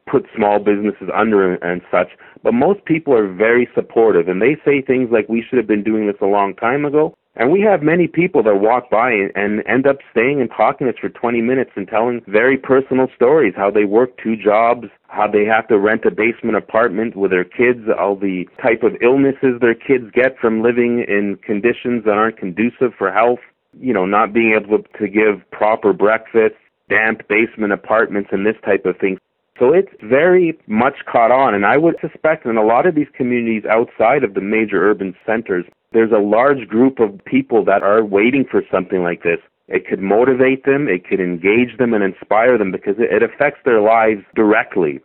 put 0.09 0.25
small 0.35 0.59
businesses 0.59 1.09
under 1.13 1.55
and 1.55 1.81
such, 1.91 2.09
but 2.43 2.53
most 2.53 2.85
people 2.85 3.13
are 3.13 3.31
very 3.31 3.67
supportive 3.75 4.27
and 4.27 4.41
they 4.41 4.55
say 4.63 4.81
things 4.81 5.09
like 5.11 5.27
we 5.27 5.43
should 5.47 5.57
have 5.57 5.67
been 5.67 5.83
doing 5.83 6.07
this 6.07 6.15
a 6.21 6.25
long 6.25 6.55
time 6.55 6.85
ago 6.85 7.15
and 7.35 7.51
we 7.51 7.61
have 7.61 7.81
many 7.83 8.07
people 8.07 8.41
that 8.43 8.55
walk 8.55 8.89
by 8.89 9.11
and 9.11 9.61
end 9.67 9.85
up 9.85 9.97
staying 10.11 10.39
and 10.39 10.49
talking 10.49 10.87
to 10.87 10.93
us 10.93 10.99
for 10.99 11.09
20 11.09 11.41
minutes 11.41 11.71
and 11.75 11.87
telling 11.87 12.21
very 12.27 12.57
personal 12.57 13.07
stories, 13.15 13.53
how 13.57 13.69
they 13.69 13.83
work 13.83 14.17
two 14.21 14.35
jobs, 14.37 14.87
how 15.07 15.27
they 15.27 15.43
have 15.43 15.67
to 15.67 15.77
rent 15.77 16.05
a 16.05 16.11
basement 16.11 16.55
apartment 16.55 17.15
with 17.15 17.31
their 17.31 17.43
kids, 17.43 17.81
all 17.99 18.15
the 18.15 18.45
type 18.61 18.83
of 18.83 18.93
illnesses 19.01 19.59
their 19.59 19.75
kids 19.75 20.05
get 20.13 20.37
from 20.39 20.63
living 20.63 21.03
in 21.07 21.37
conditions 21.45 22.05
that 22.05 22.13
aren't 22.13 22.37
conducive 22.37 22.93
for 22.97 23.11
health, 23.11 23.39
you 23.79 23.93
know, 23.93 24.05
not 24.05 24.33
being 24.33 24.53
able 24.53 24.83
to 24.97 25.07
give 25.07 25.41
proper 25.51 25.91
breakfast, 25.91 26.55
damp 26.89 27.27
basement 27.27 27.73
apartments 27.73 28.29
and 28.31 28.45
this 28.45 28.55
type 28.63 28.85
of 28.85 28.97
thing. 28.97 29.17
So 29.59 29.71
it's 29.73 29.91
very 30.03 30.57
much 30.67 30.95
caught 31.09 31.31
on, 31.31 31.53
and 31.53 31.65
I 31.65 31.77
would 31.77 31.95
suspect 32.01 32.45
in 32.45 32.57
a 32.57 32.65
lot 32.65 32.85
of 32.85 32.95
these 32.95 33.07
communities 33.15 33.63
outside 33.65 34.23
of 34.23 34.33
the 34.33 34.41
major 34.41 34.89
urban 34.89 35.15
centers, 35.25 35.65
there's 35.95 36.11
a 36.11 36.19
large 36.19 36.67
group 36.67 36.99
of 36.99 37.23
people 37.23 37.63
that 37.63 37.81
are 37.81 38.03
waiting 38.03 38.43
for 38.49 38.61
something 38.69 39.01
like 39.01 39.23
this. 39.23 39.39
It 39.67 39.87
could 39.87 40.01
motivate 40.01 40.65
them, 40.65 40.87
it 40.87 41.07
could 41.07 41.21
engage 41.21 41.77
them 41.79 41.93
and 41.93 42.03
inspire 42.03 42.57
them 42.57 42.71
because 42.71 42.95
it, 42.99 43.23
affects 43.23 43.61
their 43.65 43.81
lives 43.81 44.21
directly. 44.35 44.99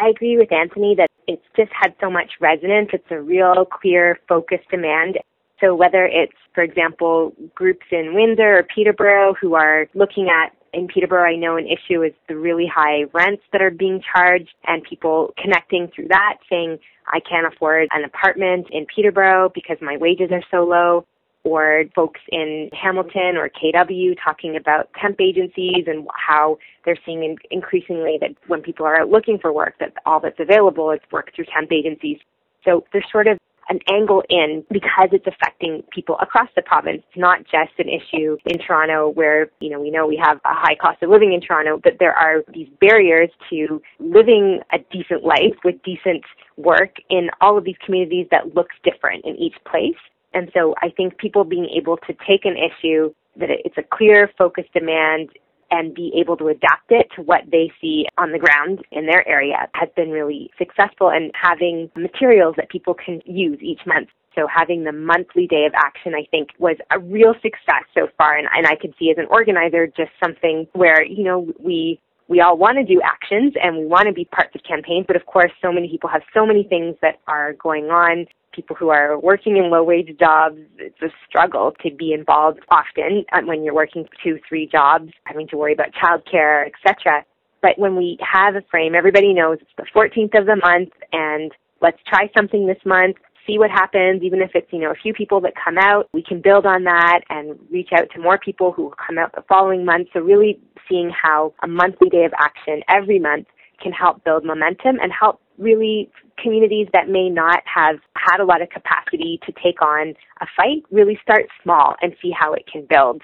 I 0.00 0.08
agree 0.08 0.38
with 0.38 0.52
Anthony 0.52 0.94
that 0.96 1.08
it's 1.26 1.44
just 1.56 1.72
had 1.72 1.94
so 2.00 2.10
much 2.10 2.32
resonance. 2.40 2.90
It's 2.92 3.10
a 3.10 3.20
real 3.20 3.66
clear, 3.66 4.18
focused 4.28 4.70
demand. 4.70 5.18
So 5.60 5.74
whether 5.74 6.06
it's, 6.06 6.36
for 6.54 6.62
example, 6.62 7.32
groups 7.54 7.86
in 7.90 8.14
Windsor 8.14 8.58
or 8.58 8.62
Peterborough 8.62 9.34
who 9.34 9.54
are 9.54 9.88
looking 9.94 10.28
at 10.28 10.52
in 10.76 10.88
Peterborough, 10.88 11.24
I 11.24 11.36
know 11.36 11.56
an 11.56 11.66
issue 11.66 12.02
is 12.02 12.12
the 12.28 12.36
really 12.36 12.66
high 12.72 13.04
rents 13.14 13.42
that 13.52 13.62
are 13.62 13.70
being 13.70 14.02
charged 14.14 14.54
and 14.66 14.82
people 14.82 15.32
connecting 15.42 15.88
through 15.94 16.08
that 16.08 16.36
saying, 16.50 16.78
I 17.06 17.20
can't 17.20 17.52
afford 17.52 17.88
an 17.92 18.04
apartment 18.04 18.66
in 18.70 18.86
Peterborough 18.94 19.50
because 19.54 19.78
my 19.80 19.96
wages 19.96 20.28
are 20.30 20.42
so 20.50 20.64
low. 20.64 21.06
Or 21.44 21.84
folks 21.94 22.20
in 22.32 22.70
Hamilton 22.72 23.36
or 23.36 23.48
KW 23.48 24.16
talking 24.22 24.56
about 24.56 24.90
temp 25.00 25.20
agencies 25.20 25.84
and 25.86 26.04
how 26.12 26.58
they're 26.84 26.98
seeing 27.06 27.36
increasingly 27.52 28.18
that 28.20 28.30
when 28.48 28.62
people 28.62 28.84
are 28.84 29.00
out 29.00 29.10
looking 29.10 29.38
for 29.38 29.52
work, 29.52 29.74
that 29.78 29.92
all 30.04 30.18
that's 30.18 30.40
available 30.40 30.90
is 30.90 30.98
work 31.12 31.30
through 31.36 31.44
temp 31.54 31.70
agencies. 31.70 32.18
So 32.64 32.84
there's 32.92 33.06
sort 33.12 33.28
of 33.28 33.38
an 33.68 33.80
angle 33.90 34.22
in 34.28 34.64
because 34.70 35.08
it's 35.12 35.26
affecting 35.26 35.82
people 35.92 36.16
across 36.20 36.48
the 36.54 36.62
province. 36.62 37.02
It's 37.08 37.18
not 37.18 37.40
just 37.40 37.72
an 37.78 37.88
issue 37.88 38.36
in 38.46 38.58
Toronto 38.58 39.10
where, 39.10 39.50
you 39.60 39.70
know, 39.70 39.80
we 39.80 39.90
know 39.90 40.06
we 40.06 40.20
have 40.22 40.38
a 40.38 40.54
high 40.54 40.76
cost 40.80 41.02
of 41.02 41.10
living 41.10 41.32
in 41.32 41.40
Toronto, 41.40 41.80
but 41.82 41.94
there 41.98 42.14
are 42.14 42.42
these 42.52 42.68
barriers 42.80 43.30
to 43.50 43.80
living 43.98 44.60
a 44.72 44.78
decent 44.90 45.24
life 45.24 45.56
with 45.64 45.82
decent 45.82 46.24
work 46.56 46.96
in 47.10 47.28
all 47.40 47.58
of 47.58 47.64
these 47.64 47.76
communities 47.84 48.26
that 48.30 48.54
looks 48.54 48.74
different 48.84 49.24
in 49.24 49.36
each 49.36 49.56
place. 49.70 49.98
And 50.34 50.50
so 50.54 50.74
I 50.82 50.90
think 50.90 51.18
people 51.18 51.44
being 51.44 51.68
able 51.76 51.96
to 51.98 52.14
take 52.26 52.44
an 52.44 52.56
issue 52.56 53.12
that 53.36 53.48
it's 53.50 53.78
a 53.78 53.82
clear 53.82 54.30
focused 54.38 54.72
demand 54.72 55.30
and 55.70 55.94
be 55.94 56.12
able 56.18 56.36
to 56.36 56.48
adapt 56.48 56.90
it 56.90 57.08
to 57.16 57.22
what 57.22 57.42
they 57.50 57.70
see 57.80 58.06
on 58.18 58.32
the 58.32 58.38
ground 58.38 58.84
in 58.92 59.06
their 59.06 59.26
area 59.28 59.68
has 59.74 59.88
been 59.96 60.10
really 60.10 60.50
successful 60.58 61.10
and 61.10 61.32
having 61.34 61.90
materials 61.96 62.54
that 62.56 62.70
people 62.70 62.94
can 62.94 63.20
use 63.24 63.58
each 63.60 63.80
month. 63.86 64.08
So 64.34 64.46
having 64.54 64.84
the 64.84 64.92
monthly 64.92 65.46
day 65.46 65.64
of 65.66 65.72
action, 65.74 66.14
I 66.14 66.26
think, 66.30 66.50
was 66.58 66.76
a 66.90 66.98
real 66.98 67.32
success 67.42 67.84
so 67.94 68.08
far. 68.18 68.36
And, 68.36 68.46
and 68.54 68.66
I 68.66 68.76
could 68.76 68.94
see 68.98 69.10
as 69.10 69.16
an 69.16 69.26
organizer 69.30 69.86
just 69.86 70.10
something 70.22 70.66
where, 70.74 71.02
you 71.02 71.24
know, 71.24 71.48
we 71.58 72.00
we 72.28 72.40
all 72.40 72.56
want 72.56 72.76
to 72.78 72.84
do 72.84 73.00
actions 73.02 73.54
and 73.62 73.76
we 73.78 73.86
want 73.86 74.06
to 74.06 74.12
be 74.12 74.24
parts 74.24 74.54
of 74.54 74.62
campaigns, 74.64 75.04
but 75.06 75.16
of 75.16 75.26
course 75.26 75.52
so 75.62 75.72
many 75.72 75.88
people 75.88 76.08
have 76.10 76.22
so 76.34 76.44
many 76.44 76.64
things 76.64 76.96
that 77.02 77.20
are 77.26 77.52
going 77.54 77.86
on 77.86 78.26
people 78.56 78.74
who 78.74 78.88
are 78.88 79.20
working 79.20 79.58
in 79.58 79.70
low 79.70 79.84
wage 79.84 80.08
jobs, 80.18 80.56
it's 80.78 81.00
a 81.02 81.10
struggle 81.28 81.72
to 81.82 81.94
be 81.94 82.12
involved 82.12 82.58
often 82.70 83.24
uh, 83.32 83.42
when 83.44 83.62
you're 83.62 83.74
working 83.74 84.08
two, 84.24 84.38
three 84.48 84.66
jobs, 84.66 85.12
having 85.24 85.46
to 85.48 85.56
worry 85.56 85.74
about 85.74 85.88
childcare, 85.92 86.66
etc. 86.66 87.24
But 87.60 87.78
when 87.78 87.94
we 87.94 88.18
have 88.20 88.56
a 88.56 88.62
frame, 88.70 88.94
everybody 88.94 89.34
knows 89.34 89.58
it's 89.60 89.70
the 89.76 89.86
14th 89.94 90.38
of 90.38 90.46
the 90.46 90.56
month 90.56 90.90
and 91.12 91.52
let's 91.82 91.98
try 92.08 92.30
something 92.36 92.66
this 92.66 92.80
month, 92.84 93.16
see 93.46 93.58
what 93.58 93.70
happens, 93.70 94.22
even 94.22 94.40
if 94.40 94.50
it's, 94.54 94.66
you 94.72 94.80
know, 94.80 94.90
a 94.90 94.94
few 94.94 95.12
people 95.12 95.40
that 95.42 95.52
come 95.62 95.78
out, 95.78 96.08
we 96.12 96.22
can 96.22 96.40
build 96.40 96.66
on 96.66 96.84
that 96.84 97.20
and 97.30 97.58
reach 97.70 97.90
out 97.92 98.08
to 98.14 98.20
more 98.20 98.38
people 98.38 98.72
who 98.72 98.84
will 98.84 98.94
come 99.06 99.18
out 99.18 99.32
the 99.34 99.42
following 99.48 99.84
month. 99.84 100.08
So 100.12 100.20
really 100.20 100.58
seeing 100.88 101.10
how 101.10 101.54
a 101.62 101.68
monthly 101.68 102.08
day 102.08 102.24
of 102.24 102.32
action 102.38 102.82
every 102.88 103.18
month 103.18 103.46
can 103.82 103.92
help 103.92 104.24
build 104.24 104.44
momentum 104.44 104.98
and 105.00 105.12
help 105.12 105.40
really 105.58 106.10
communities 106.42 106.88
that 106.92 107.08
may 107.08 107.28
not 107.28 107.62
have 107.64 107.96
had 108.16 108.40
a 108.40 108.44
lot 108.44 108.62
of 108.62 108.68
capacity 108.70 109.40
to 109.46 109.52
take 109.62 109.80
on 109.80 110.14
a 110.40 110.46
fight 110.56 110.82
really 110.90 111.18
start 111.22 111.46
small 111.62 111.94
and 112.02 112.14
see 112.20 112.30
how 112.30 112.52
it 112.52 112.64
can 112.70 112.86
build. 112.88 113.22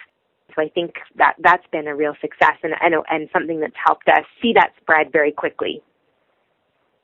So 0.54 0.62
I 0.62 0.68
think 0.68 0.94
that 1.16 1.34
that's 1.40 1.66
been 1.72 1.86
a 1.86 1.96
real 1.96 2.14
success 2.20 2.56
and, 2.62 2.74
and, 2.80 2.94
and 3.10 3.28
something 3.32 3.60
that's 3.60 3.76
helped 3.84 4.08
us 4.08 4.24
see 4.40 4.52
that 4.54 4.72
spread 4.80 5.12
very 5.12 5.32
quickly. 5.32 5.82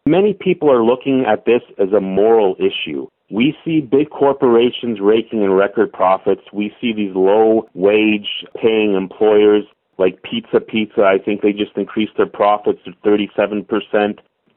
Many 0.09 0.33
people 0.33 0.71
are 0.73 0.83
looking 0.83 1.27
at 1.27 1.45
this 1.45 1.61
as 1.79 1.93
a 1.93 2.01
moral 2.01 2.57
issue. 2.59 3.09
We 3.31 3.55
see 3.63 3.83
big 3.83 4.09
corporations 4.09 5.01
raking 5.03 5.43
in 5.43 5.53
record 5.53 5.93
profits. 5.93 6.41
We 6.51 6.73
see 6.81 6.95
these 6.95 7.15
low 7.15 7.69
wage 7.75 8.47
paying 8.57 8.95
employers 8.95 9.65
like 9.99 10.23
Pizza 10.23 10.61
Pizza. 10.61 11.03
I 11.03 11.19
think 11.23 11.43
they 11.43 11.53
just 11.53 11.77
increased 11.77 12.13
their 12.17 12.25
profits 12.25 12.79
to 12.87 12.93
37%. 13.07 13.67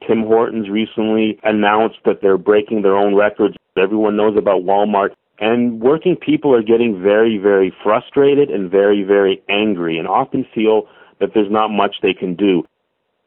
Tim 0.07 0.23
Hortons 0.23 0.69
recently 0.69 1.37
announced 1.43 1.97
that 2.05 2.21
they're 2.21 2.37
breaking 2.37 2.83
their 2.83 2.95
own 2.95 3.13
records. 3.13 3.57
Everyone 3.75 4.15
knows 4.15 4.37
about 4.37 4.63
Walmart. 4.63 5.09
And 5.39 5.81
working 5.81 6.15
people 6.15 6.55
are 6.55 6.63
getting 6.63 7.03
very, 7.03 7.37
very 7.37 7.73
frustrated 7.83 8.49
and 8.49 8.71
very, 8.71 9.03
very 9.03 9.43
angry 9.49 9.97
and 9.97 10.07
often 10.07 10.45
feel 10.55 10.83
that 11.19 11.31
there's 11.33 11.51
not 11.51 11.71
much 11.71 11.97
they 12.01 12.13
can 12.13 12.35
do. 12.35 12.63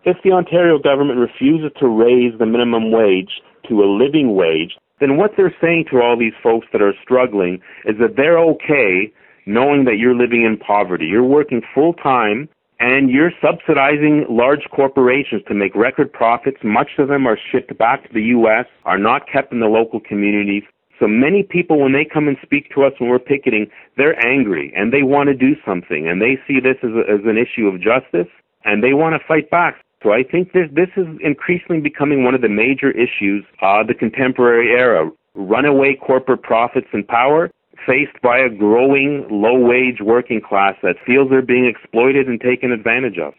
If 0.04 0.18
the 0.22 0.32
Ontario 0.32 0.78
government 0.78 1.18
refuses 1.18 1.72
to 1.80 1.88
raise 1.88 2.38
the 2.38 2.44
minimum 2.44 2.92
wage 2.92 3.40
to 3.68 3.82
a 3.82 3.88
living 3.88 4.34
wage, 4.34 4.76
then 5.00 5.16
what 5.16 5.32
they're 5.36 5.54
saying 5.62 5.86
to 5.90 6.02
all 6.02 6.16
these 6.18 6.36
folks 6.42 6.66
that 6.72 6.82
are 6.82 6.92
struggling 7.02 7.60
is 7.86 7.96
that 7.98 8.16
they're 8.16 8.38
okay 8.38 9.10
knowing 9.46 9.84
that 9.84 9.96
you're 9.96 10.14
living 10.14 10.44
in 10.44 10.58
poverty. 10.58 11.06
You're 11.06 11.24
working 11.24 11.62
full 11.74 11.94
time 11.94 12.50
and 12.80 13.10
you're 13.10 13.32
subsidizing 13.40 14.26
large 14.28 14.68
corporations 14.74 15.42
to 15.48 15.54
make 15.54 15.74
record 15.74 16.12
profits. 16.12 16.58
Much 16.62 16.90
of 16.98 17.08
them 17.08 17.26
are 17.26 17.38
shipped 17.50 17.76
back 17.78 18.06
to 18.06 18.12
the 18.12 18.22
U.S., 18.36 18.66
are 18.84 18.98
not 18.98 19.22
kept 19.30 19.52
in 19.52 19.60
the 19.60 19.66
local 19.66 20.00
communities. 20.00 20.64
So 21.00 21.08
many 21.08 21.42
people, 21.42 21.80
when 21.80 21.92
they 21.92 22.04
come 22.04 22.28
and 22.28 22.36
speak 22.42 22.70
to 22.74 22.84
us 22.84 22.92
when 22.98 23.08
we're 23.08 23.18
picketing, 23.18 23.68
they're 23.96 24.18
angry 24.26 24.70
and 24.76 24.92
they 24.92 25.02
want 25.02 25.28
to 25.28 25.34
do 25.34 25.56
something 25.64 26.06
and 26.06 26.20
they 26.20 26.38
see 26.46 26.60
this 26.60 26.76
as, 26.82 26.90
a, 26.90 27.10
as 27.10 27.20
an 27.24 27.38
issue 27.38 27.66
of 27.66 27.80
justice 27.80 28.30
and 28.64 28.82
they 28.82 28.92
want 28.92 29.20
to 29.20 29.26
fight 29.26 29.50
back. 29.50 29.83
So 30.04 30.12
I 30.12 30.22
think 30.22 30.52
this, 30.52 30.68
this 30.70 30.90
is 30.98 31.06
increasingly 31.24 31.80
becoming 31.80 32.24
one 32.24 32.34
of 32.34 32.42
the 32.42 32.48
major 32.48 32.90
issues 32.90 33.42
of 33.62 33.86
the 33.86 33.94
contemporary 33.94 34.78
era. 34.78 35.10
Runaway 35.34 35.96
corporate 35.96 36.42
profits 36.42 36.88
and 36.92 37.08
power 37.08 37.50
faced 37.86 38.20
by 38.22 38.38
a 38.38 38.50
growing 38.50 39.26
low-wage 39.30 40.00
working 40.02 40.42
class 40.46 40.74
that 40.82 40.96
feels 41.06 41.30
they're 41.30 41.42
being 41.42 41.66
exploited 41.66 42.28
and 42.28 42.38
taken 42.38 42.70
advantage 42.70 43.18
of. 43.18 43.32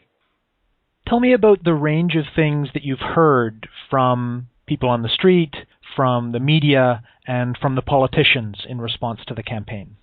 Tell 1.07 1.19
me 1.19 1.33
about 1.33 1.63
the 1.63 1.75
range 1.75 2.15
of 2.15 2.25
things 2.35 2.69
that 2.73 2.83
you've 2.83 2.99
heard 2.99 3.69
from 3.91 4.47
people 4.65 4.89
on 4.89 5.03
the 5.03 5.09
street, 5.09 5.53
from 5.95 6.31
the 6.31 6.39
media, 6.39 7.03
and 7.27 7.55
from 7.61 7.75
the 7.75 7.83
politicians 7.83 8.65
in 8.67 8.81
response 8.81 9.19
to 9.27 9.35
the 9.35 9.43
campaign. 9.43 9.97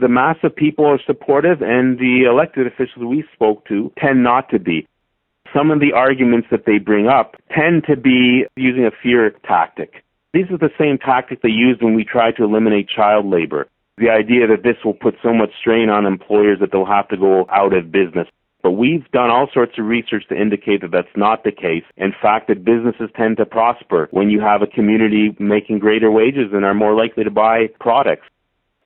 The 0.00 0.08
mass 0.08 0.36
of 0.44 0.54
people 0.54 0.86
are 0.86 1.00
supportive, 1.04 1.62
and 1.62 1.98
the 1.98 2.24
elected 2.30 2.68
officials 2.68 3.04
we 3.04 3.24
spoke 3.34 3.66
to 3.66 3.92
tend 3.98 4.22
not 4.22 4.48
to 4.50 4.60
be. 4.60 4.86
Some 5.54 5.70
of 5.70 5.80
the 5.80 5.92
arguments 5.92 6.48
that 6.50 6.64
they 6.64 6.78
bring 6.78 7.08
up 7.08 7.36
tend 7.54 7.84
to 7.88 7.96
be 7.96 8.44
using 8.56 8.86
a 8.86 8.90
fear 9.02 9.30
tactic. 9.46 10.02
These 10.32 10.50
are 10.50 10.56
the 10.56 10.70
same 10.78 10.96
tactics 10.96 11.42
they 11.42 11.50
used 11.50 11.82
when 11.82 11.94
we 11.94 12.04
tried 12.04 12.36
to 12.36 12.44
eliminate 12.44 12.88
child 12.88 13.26
labor. 13.26 13.68
The 13.98 14.08
idea 14.08 14.46
that 14.46 14.62
this 14.62 14.76
will 14.82 14.94
put 14.94 15.14
so 15.22 15.34
much 15.34 15.50
strain 15.60 15.90
on 15.90 16.06
employers 16.06 16.58
that 16.60 16.72
they'll 16.72 16.86
have 16.86 17.08
to 17.08 17.18
go 17.18 17.46
out 17.50 17.74
of 17.74 17.92
business. 17.92 18.26
But 18.62 18.72
we've 18.72 19.10
done 19.10 19.28
all 19.28 19.48
sorts 19.52 19.76
of 19.76 19.84
research 19.84 20.24
to 20.28 20.40
indicate 20.40 20.80
that 20.80 20.92
that's 20.92 21.16
not 21.16 21.44
the 21.44 21.52
case. 21.52 21.84
In 21.96 22.14
fact, 22.22 22.48
that 22.48 22.64
businesses 22.64 23.10
tend 23.14 23.36
to 23.36 23.44
prosper 23.44 24.08
when 24.12 24.30
you 24.30 24.40
have 24.40 24.62
a 24.62 24.66
community 24.66 25.36
making 25.38 25.80
greater 25.80 26.10
wages 26.10 26.52
and 26.52 26.64
are 26.64 26.72
more 26.72 26.94
likely 26.94 27.24
to 27.24 27.30
buy 27.30 27.66
products. 27.80 28.26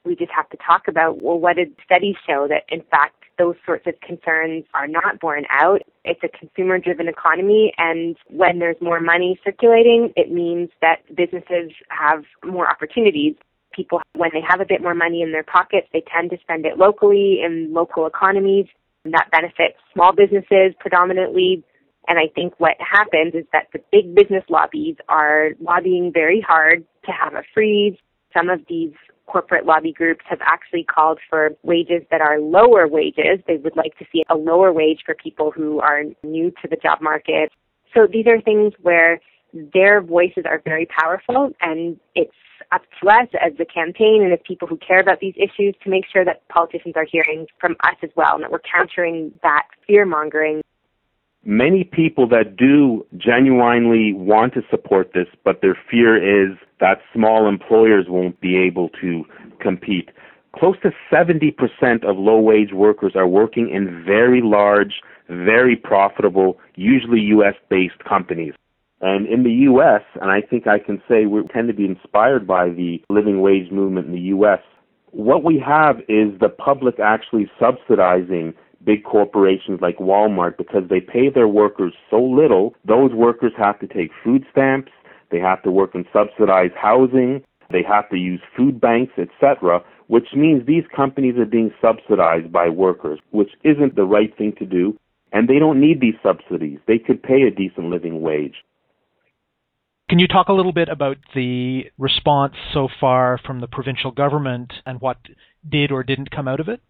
We 0.06 0.14
just 0.14 0.30
have 0.30 0.48
to 0.50 0.56
talk 0.64 0.88
about, 0.88 1.20
well, 1.20 1.38
what 1.38 1.56
did 1.56 1.74
studies 1.84 2.14
show 2.26 2.46
that 2.48 2.62
in 2.68 2.82
fact 2.90 3.16
those 3.38 3.56
sorts 3.66 3.86
of 3.86 3.94
concerns 4.00 4.64
are 4.74 4.86
not 4.86 5.20
borne 5.20 5.44
out. 5.50 5.82
It's 6.04 6.20
a 6.22 6.28
consumer 6.28 6.78
driven 6.78 7.08
economy 7.08 7.72
and 7.76 8.16
when 8.28 8.58
there's 8.58 8.76
more 8.80 9.00
money 9.00 9.38
circulating, 9.44 10.12
it 10.16 10.32
means 10.32 10.70
that 10.80 11.02
businesses 11.14 11.72
have 11.88 12.24
more 12.44 12.68
opportunities. 12.68 13.34
People, 13.72 14.00
when 14.14 14.30
they 14.32 14.40
have 14.46 14.60
a 14.60 14.64
bit 14.64 14.80
more 14.80 14.94
money 14.94 15.20
in 15.20 15.32
their 15.32 15.42
pockets, 15.42 15.86
they 15.92 16.02
tend 16.10 16.30
to 16.30 16.38
spend 16.40 16.64
it 16.64 16.78
locally 16.78 17.40
in 17.44 17.74
local 17.74 18.06
economies. 18.06 18.66
And 19.04 19.12
that 19.12 19.28
benefits 19.30 19.76
small 19.92 20.12
businesses 20.14 20.72
predominantly. 20.80 21.62
And 22.08 22.18
I 22.18 22.28
think 22.34 22.54
what 22.58 22.76
happens 22.80 23.34
is 23.34 23.44
that 23.52 23.66
the 23.72 23.80
big 23.92 24.14
business 24.14 24.44
lobbies 24.48 24.96
are 25.08 25.50
lobbying 25.60 26.10
very 26.12 26.40
hard 26.40 26.86
to 27.04 27.12
have 27.12 27.34
a 27.34 27.42
freeze. 27.52 27.96
Some 28.32 28.48
of 28.48 28.60
these 28.68 28.92
corporate 29.26 29.66
lobby 29.66 29.92
groups 29.92 30.24
have 30.28 30.40
actually 30.42 30.84
called 30.84 31.18
for 31.28 31.50
wages 31.62 32.02
that 32.10 32.20
are 32.20 32.40
lower 32.40 32.86
wages. 32.88 33.40
They 33.46 33.56
would 33.56 33.76
like 33.76 33.96
to 33.98 34.04
see 34.12 34.24
a 34.28 34.36
lower 34.36 34.72
wage 34.72 35.00
for 35.04 35.14
people 35.14 35.50
who 35.50 35.80
are 35.80 36.04
new 36.22 36.50
to 36.62 36.68
the 36.68 36.76
job 36.76 37.00
market. 37.00 37.50
So 37.94 38.06
these 38.10 38.26
are 38.26 38.40
things 38.40 38.72
where 38.82 39.20
their 39.52 40.00
voices 40.00 40.44
are 40.46 40.60
very 40.64 40.86
powerful 40.86 41.50
and 41.60 41.98
it's 42.14 42.32
up 42.72 42.82
to 43.00 43.08
us 43.08 43.28
as 43.40 43.52
the 43.58 43.64
campaign 43.64 44.22
and 44.22 44.32
as 44.32 44.40
people 44.46 44.66
who 44.66 44.76
care 44.76 45.00
about 45.00 45.20
these 45.20 45.34
issues 45.36 45.74
to 45.84 45.90
make 45.90 46.04
sure 46.12 46.24
that 46.24 46.46
politicians 46.48 46.94
are 46.96 47.06
hearing 47.10 47.46
from 47.60 47.76
us 47.84 47.94
as 48.02 48.10
well 48.16 48.34
and 48.34 48.42
that 48.42 48.50
we're 48.50 48.58
countering 48.58 49.32
that 49.42 49.66
fear 49.86 50.04
mongering 50.04 50.62
many 51.46 51.84
people 51.84 52.28
that 52.28 52.56
do 52.56 53.06
genuinely 53.16 54.12
want 54.12 54.52
to 54.54 54.62
support 54.68 55.12
this, 55.14 55.28
but 55.44 55.62
their 55.62 55.78
fear 55.88 56.16
is 56.16 56.58
that 56.80 56.98
small 57.14 57.48
employers 57.48 58.06
won't 58.08 58.40
be 58.40 58.56
able 58.56 58.88
to 59.00 59.24
compete. 59.60 60.10
Close 60.54 60.76
to 60.82 60.90
70% 61.12 61.52
of 62.04 62.16
low 62.16 62.40
wage 62.40 62.72
workers 62.72 63.12
are 63.14 63.26
working 63.26 63.68
in 63.70 64.02
very 64.04 64.40
large, 64.42 65.00
very 65.28 65.76
profitable, 65.76 66.58
usually 66.76 67.20
US 67.20 67.54
based 67.68 68.02
companies. 68.08 68.54
And 69.02 69.26
in 69.26 69.42
the 69.42 69.52
US, 69.70 70.02
and 70.20 70.30
I 70.30 70.40
think 70.40 70.66
I 70.66 70.78
can 70.78 71.02
say 71.08 71.26
we 71.26 71.42
tend 71.48 71.68
to 71.68 71.74
be 71.74 71.84
inspired 71.84 72.46
by 72.46 72.70
the 72.70 73.02
living 73.10 73.42
wage 73.42 73.70
movement 73.70 74.06
in 74.06 74.12
the 74.12 74.28
US, 74.36 74.60
what 75.10 75.44
we 75.44 75.58
have 75.58 75.98
is 76.08 76.38
the 76.40 76.48
public 76.48 76.98
actually 76.98 77.50
subsidizing 77.60 78.54
big 78.84 79.04
corporations 79.04 79.80
like 79.82 79.98
Walmart 79.98 80.56
because 80.56 80.84
they 80.88 81.00
pay 81.00 81.28
their 81.28 81.48
workers 81.48 81.92
so 82.08 82.22
little, 82.22 82.74
those 82.84 83.12
workers 83.12 83.52
have 83.58 83.78
to 83.80 83.86
take 83.86 84.10
food 84.22 84.44
stamps, 84.50 84.92
they 85.30 85.38
have 85.38 85.62
to 85.62 85.70
work 85.70 85.94
in 85.94 86.04
subsidized 86.12 86.74
housing, 86.74 87.42
they 87.70 87.82
have 87.82 88.08
to 88.10 88.16
use 88.16 88.40
food 88.56 88.80
banks, 88.80 89.12
etc., 89.18 89.82
which 90.06 90.28
means 90.34 90.66
these 90.66 90.84
companies 90.94 91.36
are 91.36 91.46
being 91.46 91.72
subsidized 91.80 92.52
by 92.52 92.68
workers, 92.68 93.18
which 93.30 93.50
isn't 93.64 93.96
the 93.96 94.04
right 94.04 94.36
thing 94.38 94.52
to 94.58 94.64
do, 94.64 94.96
and 95.32 95.48
they 95.48 95.58
don't 95.58 95.80
need 95.80 96.00
these 96.00 96.14
subsidies. 96.22 96.78
They 96.86 96.98
could 96.98 97.22
pay 97.22 97.42
a 97.42 97.50
decent 97.50 97.90
living 97.90 98.20
wage. 98.20 98.54
Can 100.08 100.20
you 100.20 100.28
talk 100.28 100.48
a 100.48 100.52
little 100.52 100.72
bit 100.72 100.88
about 100.88 101.16
the 101.34 101.86
response 101.98 102.54
so 102.72 102.86
far 103.00 103.40
from 103.44 103.60
the 103.60 103.66
provincial 103.66 104.12
government 104.12 104.72
and 104.86 105.00
what 105.00 105.18
did 105.68 105.90
or 105.90 106.04
didn't 106.04 106.30
come 106.30 106.46
out 106.46 106.60
of 106.60 106.68
it? 106.68 106.80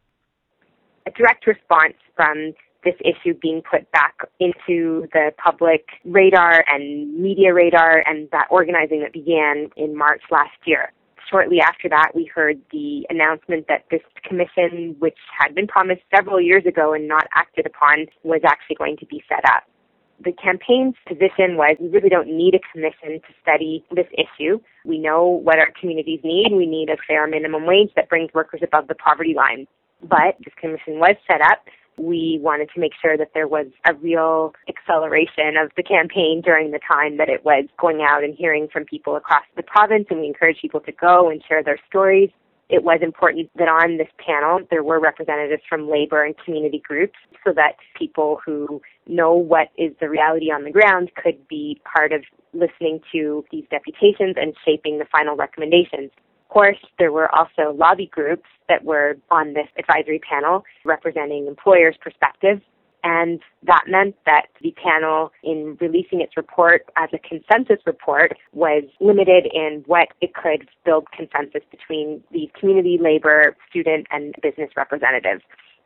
a 1.06 1.10
direct 1.12 1.46
response 1.46 1.94
from 2.14 2.52
this 2.86 2.94
issue 3.00 3.34
being 3.42 3.62
put 3.68 3.90
back 3.90 4.14
into 4.38 5.08
the 5.12 5.32
public 5.42 5.86
radar 6.04 6.64
and 6.68 7.12
media 7.20 7.52
radar 7.52 8.04
and 8.06 8.30
that 8.30 8.46
organizing 8.48 9.00
that 9.00 9.12
began 9.12 9.68
in 9.76 9.96
March 9.96 10.22
last 10.30 10.56
year. 10.64 10.92
Shortly 11.28 11.58
after 11.60 11.88
that, 11.88 12.12
we 12.14 12.30
heard 12.32 12.60
the 12.70 13.04
announcement 13.10 13.66
that 13.68 13.84
this 13.90 14.02
commission, 14.22 14.94
which 15.00 15.18
had 15.36 15.56
been 15.56 15.66
promised 15.66 16.02
several 16.14 16.40
years 16.40 16.64
ago 16.64 16.94
and 16.94 17.08
not 17.08 17.26
acted 17.34 17.66
upon, 17.66 18.06
was 18.22 18.42
actually 18.46 18.76
going 18.76 18.96
to 18.98 19.06
be 19.06 19.24
set 19.28 19.44
up. 19.44 19.64
The 20.24 20.32
campaign's 20.32 20.94
position 21.06 21.56
was 21.58 21.76
we 21.80 21.88
really 21.88 22.08
don't 22.08 22.28
need 22.28 22.54
a 22.54 22.60
commission 22.72 23.20
to 23.20 23.34
study 23.42 23.84
this 23.90 24.06
issue. 24.14 24.60
We 24.84 24.98
know 24.98 25.26
what 25.26 25.58
our 25.58 25.72
communities 25.78 26.20
need. 26.22 26.52
We 26.54 26.66
need 26.66 26.88
a 26.88 26.96
fair 27.08 27.26
minimum 27.26 27.66
wage 27.66 27.90
that 27.96 28.08
brings 28.08 28.32
workers 28.32 28.60
above 28.62 28.86
the 28.86 28.94
poverty 28.94 29.34
line. 29.34 29.66
But 30.00 30.36
this 30.44 30.54
commission 30.60 31.00
was 31.00 31.16
set 31.26 31.40
up. 31.42 31.66
We 31.98 32.38
wanted 32.42 32.68
to 32.74 32.80
make 32.80 32.92
sure 33.00 33.16
that 33.16 33.30
there 33.32 33.48
was 33.48 33.66
a 33.86 33.94
real 33.94 34.52
acceleration 34.68 35.56
of 35.62 35.70
the 35.76 35.82
campaign 35.82 36.42
during 36.44 36.70
the 36.70 36.80
time 36.86 37.16
that 37.16 37.28
it 37.28 37.44
was 37.44 37.64
going 37.80 38.02
out 38.02 38.22
and 38.22 38.34
hearing 38.34 38.68
from 38.70 38.84
people 38.84 39.16
across 39.16 39.44
the 39.56 39.62
province, 39.62 40.06
and 40.10 40.20
we 40.20 40.26
encouraged 40.26 40.60
people 40.60 40.80
to 40.80 40.92
go 40.92 41.30
and 41.30 41.42
share 41.48 41.62
their 41.62 41.78
stories. 41.88 42.30
It 42.68 42.82
was 42.82 42.98
important 43.00 43.48
that 43.54 43.68
on 43.68 43.96
this 43.96 44.08
panel 44.18 44.58
there 44.70 44.82
were 44.82 44.98
representatives 44.98 45.62
from 45.68 45.88
labor 45.88 46.24
and 46.24 46.34
community 46.44 46.82
groups 46.86 47.14
so 47.44 47.52
that 47.54 47.76
people 47.96 48.40
who 48.44 48.82
know 49.06 49.34
what 49.34 49.68
is 49.78 49.92
the 50.00 50.08
reality 50.08 50.46
on 50.46 50.64
the 50.64 50.72
ground 50.72 51.12
could 51.14 51.46
be 51.48 51.80
part 51.84 52.12
of 52.12 52.22
listening 52.52 53.00
to 53.12 53.44
these 53.52 53.64
deputations 53.70 54.34
and 54.36 54.54
shaping 54.64 54.98
the 54.98 55.06
final 55.12 55.36
recommendations. 55.36 56.10
Course, 56.56 56.78
there 56.98 57.12
were 57.12 57.28
also 57.34 57.76
lobby 57.76 58.06
groups 58.06 58.48
that 58.70 58.82
were 58.82 59.18
on 59.30 59.52
this 59.52 59.68
advisory 59.78 60.18
panel 60.20 60.64
representing 60.86 61.46
employers' 61.46 61.96
perspectives. 62.00 62.62
And 63.04 63.40
that 63.64 63.84
meant 63.88 64.16
that 64.24 64.46
the 64.62 64.74
panel, 64.82 65.32
in 65.44 65.76
releasing 65.82 66.22
its 66.22 66.34
report 66.34 66.86
as 66.96 67.10
a 67.12 67.18
consensus 67.18 67.84
report, 67.84 68.38
was 68.54 68.84
limited 69.00 69.46
in 69.52 69.84
what 69.84 70.08
it 70.22 70.32
could 70.32 70.66
build 70.86 71.06
consensus 71.14 71.60
between 71.70 72.22
the 72.32 72.50
community, 72.58 72.96
labor, 72.98 73.54
student, 73.68 74.06
and 74.10 74.34
business 74.42 74.70
representatives. 74.78 75.42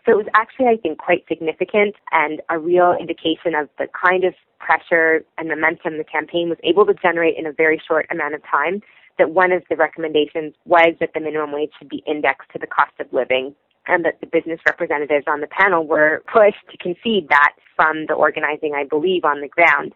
So 0.06 0.12
it 0.12 0.18
was 0.18 0.28
actually, 0.34 0.66
I 0.66 0.76
think, 0.76 0.98
quite 0.98 1.24
significant 1.26 1.96
and 2.12 2.42
a 2.48 2.60
real 2.60 2.94
indication 2.98 3.56
of 3.56 3.68
the 3.76 3.88
kind 3.88 4.22
of 4.22 4.34
pressure 4.60 5.24
and 5.36 5.48
momentum 5.48 5.98
the 5.98 6.04
campaign 6.04 6.48
was 6.48 6.58
able 6.62 6.86
to 6.86 6.94
generate 6.94 7.36
in 7.36 7.44
a 7.44 7.52
very 7.52 7.82
short 7.88 8.06
amount 8.12 8.34
of 8.34 8.42
time 8.44 8.82
that 9.20 9.30
one 9.30 9.52
of 9.52 9.62
the 9.68 9.76
recommendations 9.76 10.54
was 10.64 10.94
that 10.98 11.10
the 11.12 11.20
minimum 11.20 11.52
wage 11.52 11.70
should 11.78 11.90
be 11.90 12.02
indexed 12.06 12.48
to 12.54 12.58
the 12.58 12.66
cost 12.66 12.92
of 12.98 13.06
living 13.12 13.54
and 13.86 14.02
that 14.04 14.18
the 14.20 14.26
business 14.26 14.58
representatives 14.66 15.26
on 15.28 15.42
the 15.42 15.46
panel 15.46 15.86
were 15.86 16.22
pushed 16.32 16.64
to 16.70 16.76
concede 16.78 17.28
that 17.28 17.52
from 17.76 18.06
the 18.08 18.14
organizing, 18.14 18.72
I 18.74 18.84
believe, 18.84 19.24
on 19.24 19.42
the 19.42 19.48
ground. 19.48 19.92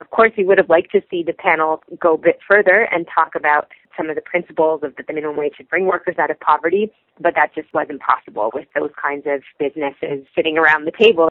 Of 0.00 0.10
course, 0.10 0.30
we 0.38 0.44
would 0.44 0.58
have 0.58 0.70
liked 0.70 0.92
to 0.92 1.02
see 1.10 1.24
the 1.24 1.32
panel 1.32 1.82
go 2.00 2.14
a 2.14 2.18
bit 2.18 2.38
further 2.46 2.86
and 2.92 3.04
talk 3.12 3.34
about 3.34 3.66
some 3.96 4.08
of 4.08 4.14
the 4.14 4.22
principles 4.22 4.82
of 4.84 4.94
that 4.94 5.08
the 5.08 5.12
minimum 5.12 5.36
wage 5.36 5.54
should 5.56 5.68
bring 5.68 5.86
workers 5.86 6.14
out 6.20 6.30
of 6.30 6.38
poverty, 6.38 6.92
but 7.20 7.34
that 7.34 7.52
just 7.52 7.66
wasn't 7.74 8.00
possible 8.00 8.52
with 8.54 8.68
those 8.76 8.90
kinds 9.00 9.24
of 9.26 9.42
businesses 9.58 10.24
sitting 10.36 10.56
around 10.56 10.84
the 10.84 10.92
table. 10.92 11.30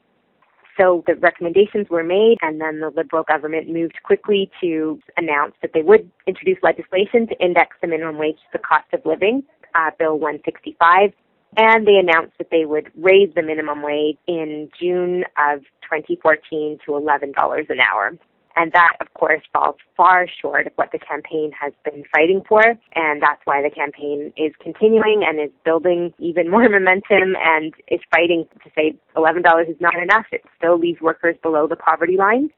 So 0.78 1.02
the 1.06 1.16
recommendations 1.16 1.88
were 1.90 2.04
made, 2.04 2.36
and 2.40 2.60
then 2.60 2.78
the 2.80 2.90
Liberal 2.90 3.24
government 3.24 3.68
moved 3.68 3.98
quickly 4.04 4.48
to 4.60 5.00
announce 5.16 5.54
that 5.60 5.72
they 5.74 5.82
would 5.82 6.08
introduce 6.26 6.58
legislation 6.62 7.26
to 7.26 7.44
index 7.44 7.76
the 7.82 7.88
minimum 7.88 8.16
wage 8.16 8.36
to 8.36 8.58
the 8.58 8.60
cost 8.60 8.86
of 8.92 9.04
living, 9.04 9.42
uh, 9.74 9.90
Bill 9.98 10.16
165, 10.18 11.12
and 11.56 11.86
they 11.86 11.96
announced 11.96 12.38
that 12.38 12.50
they 12.50 12.64
would 12.64 12.92
raise 12.96 13.34
the 13.34 13.42
minimum 13.42 13.82
wage 13.82 14.18
in 14.28 14.70
June 14.80 15.24
of 15.36 15.60
2014 15.82 16.78
to 16.86 16.92
$11 16.92 17.70
an 17.70 17.80
hour. 17.80 18.12
And 18.58 18.72
that, 18.72 18.96
of 19.00 19.06
course, 19.14 19.42
falls 19.52 19.76
far 19.96 20.26
short 20.42 20.66
of 20.66 20.72
what 20.74 20.90
the 20.90 20.98
campaign 20.98 21.52
has 21.58 21.72
been 21.84 22.02
fighting 22.12 22.42
for. 22.48 22.60
And 22.96 23.22
that's 23.22 23.40
why 23.44 23.62
the 23.62 23.70
campaign 23.70 24.32
is 24.36 24.52
continuing 24.60 25.24
and 25.26 25.40
is 25.40 25.54
building 25.64 26.12
even 26.18 26.50
more 26.50 26.68
momentum 26.68 27.36
and 27.38 27.72
is 27.86 28.00
fighting 28.10 28.46
to 28.64 28.70
say 28.74 28.98
$11 29.16 29.70
is 29.70 29.76
not 29.80 29.94
enough. 29.94 30.26
It 30.32 30.42
still 30.56 30.76
leaves 30.76 31.00
workers 31.00 31.36
below 31.40 31.68
the 31.68 31.76
poverty 31.76 32.16
line. 32.16 32.50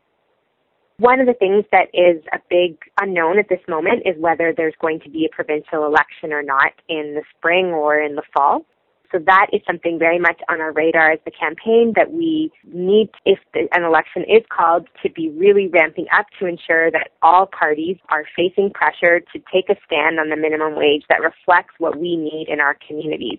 One 0.96 1.20
of 1.20 1.26
the 1.26 1.34
things 1.34 1.64
that 1.70 1.88
is 1.92 2.22
a 2.32 2.38
big 2.48 2.78
unknown 3.00 3.38
at 3.38 3.48
this 3.48 3.60
moment 3.68 4.02
is 4.06 4.16
whether 4.18 4.54
there's 4.54 4.74
going 4.80 5.00
to 5.00 5.10
be 5.10 5.26
a 5.26 5.34
provincial 5.34 5.84
election 5.84 6.32
or 6.32 6.42
not 6.42 6.72
in 6.88 7.14
the 7.14 7.22
spring 7.36 7.66
or 7.66 7.98
in 7.98 8.16
the 8.16 8.22
fall. 8.34 8.64
So 9.12 9.18
that 9.26 9.46
is 9.52 9.60
something 9.66 9.98
very 9.98 10.20
much 10.20 10.40
on 10.48 10.60
our 10.60 10.72
radar 10.72 11.10
as 11.10 11.18
the 11.24 11.32
campaign 11.32 11.94
that 11.96 12.12
we 12.12 12.52
need, 12.64 13.10
if 13.24 13.40
an 13.54 13.82
election 13.82 14.22
is 14.22 14.44
called, 14.48 14.86
to 15.02 15.10
be 15.10 15.30
really 15.30 15.66
ramping 15.66 16.06
up 16.16 16.26
to 16.38 16.46
ensure 16.46 16.92
that 16.92 17.10
all 17.20 17.46
parties 17.46 17.96
are 18.08 18.24
facing 18.36 18.70
pressure 18.70 19.18
to 19.18 19.38
take 19.52 19.68
a 19.68 19.74
stand 19.84 20.20
on 20.20 20.28
the 20.28 20.36
minimum 20.36 20.76
wage 20.76 21.02
that 21.08 21.20
reflects 21.20 21.74
what 21.78 21.98
we 21.98 22.16
need 22.16 22.46
in 22.48 22.60
our 22.60 22.76
communities. 22.86 23.38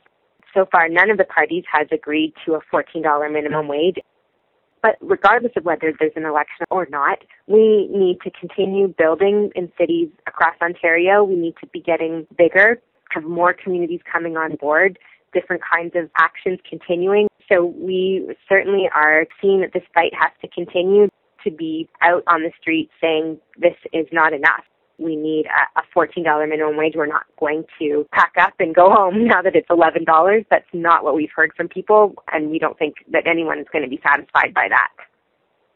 So 0.54 0.66
far, 0.70 0.90
none 0.90 1.10
of 1.10 1.18
the 1.18 1.24
parties 1.24 1.64
has 1.72 1.88
agreed 1.94 2.34
to 2.46 2.56
a 2.56 2.60
$14 2.74 3.32
minimum 3.32 3.70
wage. 3.70 3.96
But 4.82 4.98
regardless 5.00 5.54
of 5.56 5.64
whether 5.64 5.94
there's 5.98 6.12
an 6.18 6.26
election 6.26 6.66
or 6.70 6.86
not, 6.90 7.20
we 7.48 7.88
need 7.88 8.18
to 8.26 8.32
continue 8.32 8.94
building 8.98 9.52
in 9.56 9.72
cities 9.80 10.10
across 10.28 10.56
Ontario. 10.62 11.24
We 11.24 11.36
need 11.36 11.54
to 11.62 11.68
be 11.68 11.80
getting 11.80 12.28
bigger, 12.38 12.82
have 13.12 13.24
more 13.24 13.54
communities 13.54 14.02
coming 14.12 14.36
on 14.36 14.56
board 14.56 14.98
different 15.34 15.62
kinds 15.63 15.94
of 15.96 16.10
actions 16.17 16.60
continuing. 16.67 17.28
So 17.50 17.65
we 17.65 18.36
certainly 18.48 18.89
are 18.94 19.26
seeing 19.41 19.62
that 19.62 19.74
this 19.74 19.84
fight 19.94 20.13
has 20.17 20.32
to 20.41 20.48
continue 20.48 21.10
to 21.44 21.52
be 21.52 21.89
out 22.02 22.24
on 22.28 22.41
the 22.44 22.52
street 22.60 22.89
saying 23.02 23.38
this 23.58 23.76
is 23.94 24.06
not 24.12 24.34
enough. 24.34 24.63
We 24.98 25.15
need 25.15 25.46
a, 25.76 25.82
$14 25.98 26.48
minimum 26.48 26.78
wage. 26.78 26.94
We're 26.96 27.08
not 27.08 27.24
going 27.39 27.65
to 27.80 28.06
pack 28.13 28.34
up 28.39 28.54
and 28.60 28.74
go 28.74 28.91
home 28.91 29.28
now 29.28 29.41
that 29.41 29.56
it's 29.56 29.67
$11. 29.70 30.46
That's 30.50 30.65
not 30.74 31.04
what 31.04 31.15
we've 31.15 31.32
heard 31.36 31.52
from 31.58 31.67
people, 31.67 32.13
and 32.32 32.52
we 32.52 32.60
don't 32.60 32.78
think 32.78 32.96
that 33.12 33.26
anyone 33.26 33.60
is 33.60 33.65
going 33.72 33.84
to 33.84 33.89
be 33.89 34.00
satisfied 34.04 34.54
by 34.54 34.67
that. 34.70 34.89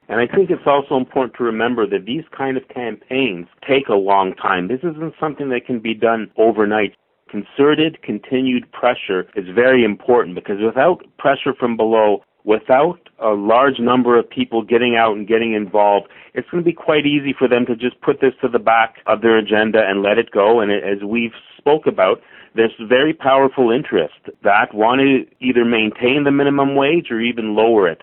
And 0.08 0.22
I 0.22 0.28
think 0.28 0.52
it's 0.52 0.68
also 0.68 0.98
important 0.98 1.36
to 1.38 1.44
remember 1.44 1.88
that 1.88 2.06
these 2.06 2.24
kind 2.38 2.58
of 2.58 2.64
campaigns 2.70 3.48
take 3.68 3.88
a 3.90 3.96
long 3.96 4.36
time. 4.36 4.68
This 4.68 4.80
isn't 4.80 5.16
something 5.20 5.50
that 5.50 5.66
can 5.66 5.80
be 5.80 5.96
done 5.96 6.30
overnight 6.38 6.94
concerted, 7.36 8.02
continued 8.02 8.72
pressure 8.72 9.28
is 9.36 9.46
very 9.54 9.84
important 9.84 10.36
because 10.36 10.58
without 10.64 11.04
pressure 11.18 11.54
from 11.60 11.76
below, 11.76 12.24
without 12.46 13.00
a 13.20 13.30
large 13.30 13.80
number 13.80 14.18
of 14.18 14.30
people 14.30 14.64
getting 14.64 14.96
out 14.96 15.18
and 15.18 15.28
getting 15.28 15.54
involved, 15.54 16.08
it's 16.34 16.50
going 16.50 16.64
to 16.64 16.66
be 16.66 16.74
quite 16.74 17.06
easy 17.06 17.34
for 17.38 17.48
them 17.48 17.66
to 17.66 17.76
just 17.76 18.00
put 18.02 18.22
this 18.22 18.34
to 18.42 18.48
the 18.48 18.60
back 18.60 18.96
of 19.08 19.22
their 19.22 19.38
agenda 19.38 19.80
and 19.86 20.02
let 20.02 20.18
it 20.18 20.32
go. 20.32 20.62
And 20.62 20.72
as 20.72 21.04
we've 21.04 21.36
spoke 21.58 21.88
about, 21.88 22.22
there's 22.56 22.72
very 22.88 23.14
powerful 23.14 23.70
interests 23.70 24.30
that 24.44 24.74
want 24.74 25.02
to 25.02 25.26
either 25.46 25.66
maintain 25.66 26.24
the 26.24 26.32
minimum 26.32 26.76
wage 26.76 27.08
or 27.12 27.20
even 27.20 27.56
lower 27.56 27.90
it. 27.90 28.02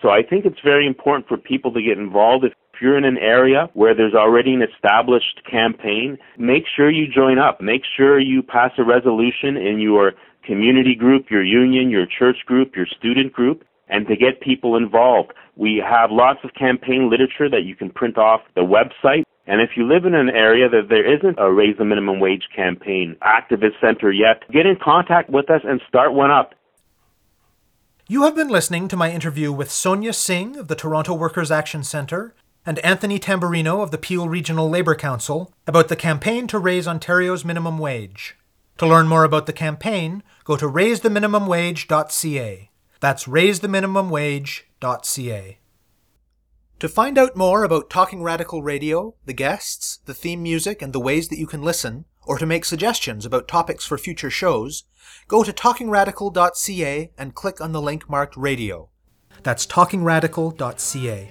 So 0.00 0.10
I 0.10 0.22
think 0.22 0.44
it's 0.44 0.60
very 0.62 0.86
important 0.86 1.26
for 1.26 1.36
people 1.36 1.72
to 1.72 1.82
get 1.82 1.98
involved. 1.98 2.44
If 2.44 2.52
if 2.78 2.82
you're 2.82 2.96
in 2.96 3.04
an 3.04 3.18
area 3.18 3.68
where 3.74 3.92
there's 3.92 4.14
already 4.14 4.54
an 4.54 4.62
established 4.62 5.42
campaign, 5.50 6.16
make 6.38 6.62
sure 6.76 6.88
you 6.88 7.12
join 7.12 7.36
up. 7.36 7.60
Make 7.60 7.82
sure 7.96 8.20
you 8.20 8.40
pass 8.40 8.70
a 8.78 8.84
resolution 8.84 9.56
in 9.56 9.80
your 9.80 10.12
community 10.46 10.94
group, 10.94 11.26
your 11.28 11.42
union, 11.42 11.90
your 11.90 12.06
church 12.06 12.36
group, 12.46 12.76
your 12.76 12.86
student 12.86 13.32
group, 13.32 13.64
and 13.88 14.06
to 14.06 14.14
get 14.14 14.40
people 14.40 14.76
involved. 14.76 15.32
We 15.56 15.82
have 15.84 16.12
lots 16.12 16.38
of 16.44 16.54
campaign 16.54 17.10
literature 17.10 17.50
that 17.50 17.64
you 17.64 17.74
can 17.74 17.90
print 17.90 18.16
off 18.16 18.42
the 18.54 18.60
website. 18.60 19.24
And 19.48 19.60
if 19.60 19.70
you 19.76 19.84
live 19.84 20.04
in 20.04 20.14
an 20.14 20.28
area 20.28 20.68
that 20.68 20.88
there 20.88 21.16
isn't 21.16 21.36
a 21.36 21.52
raise 21.52 21.78
the 21.78 21.84
minimum 21.84 22.20
wage 22.20 22.44
campaign 22.54 23.16
activist 23.22 23.80
center 23.80 24.12
yet, 24.12 24.44
get 24.52 24.66
in 24.66 24.76
contact 24.80 25.30
with 25.30 25.50
us 25.50 25.62
and 25.64 25.80
start 25.88 26.14
one 26.14 26.30
up. 26.30 26.54
You 28.06 28.22
have 28.22 28.36
been 28.36 28.48
listening 28.48 28.86
to 28.86 28.96
my 28.96 29.10
interview 29.10 29.50
with 29.50 29.68
Sonia 29.68 30.12
Singh 30.12 30.56
of 30.56 30.68
the 30.68 30.76
Toronto 30.76 31.12
Workers' 31.14 31.50
Action 31.50 31.82
Centre 31.82 32.34
and 32.68 32.78
Anthony 32.80 33.18
Tamburino 33.18 33.82
of 33.82 33.90
the 33.92 33.96
Peel 33.96 34.28
Regional 34.28 34.68
Labour 34.68 34.94
Council 34.94 35.50
about 35.66 35.88
the 35.88 35.96
campaign 35.96 36.46
to 36.48 36.58
raise 36.58 36.86
Ontario's 36.86 37.42
minimum 37.42 37.78
wage. 37.78 38.36
To 38.76 38.86
learn 38.86 39.08
more 39.08 39.24
about 39.24 39.46
the 39.46 39.54
campaign, 39.54 40.22
go 40.44 40.54
to 40.58 40.66
raisetheminimumwage.ca. 40.66 42.70
That's 43.00 43.24
raisetheminimumwage.ca. 43.24 45.58
To 46.78 46.88
find 46.90 47.16
out 47.16 47.34
more 47.34 47.64
about 47.64 47.88
Talking 47.88 48.22
Radical 48.22 48.62
Radio, 48.62 49.14
the 49.24 49.32
guests, 49.32 50.00
the 50.04 50.12
theme 50.12 50.42
music, 50.42 50.82
and 50.82 50.92
the 50.92 51.00
ways 51.00 51.28
that 51.28 51.38
you 51.38 51.46
can 51.46 51.62
listen, 51.62 52.04
or 52.26 52.36
to 52.36 52.44
make 52.44 52.66
suggestions 52.66 53.24
about 53.24 53.48
topics 53.48 53.86
for 53.86 53.96
future 53.96 54.28
shows, 54.28 54.84
go 55.26 55.42
to 55.42 55.54
talkingradical.ca 55.54 57.12
and 57.16 57.34
click 57.34 57.62
on 57.62 57.72
the 57.72 57.80
link 57.80 58.10
marked 58.10 58.36
radio. 58.36 58.90
That's 59.42 59.66
talkingradical.ca. 59.66 61.30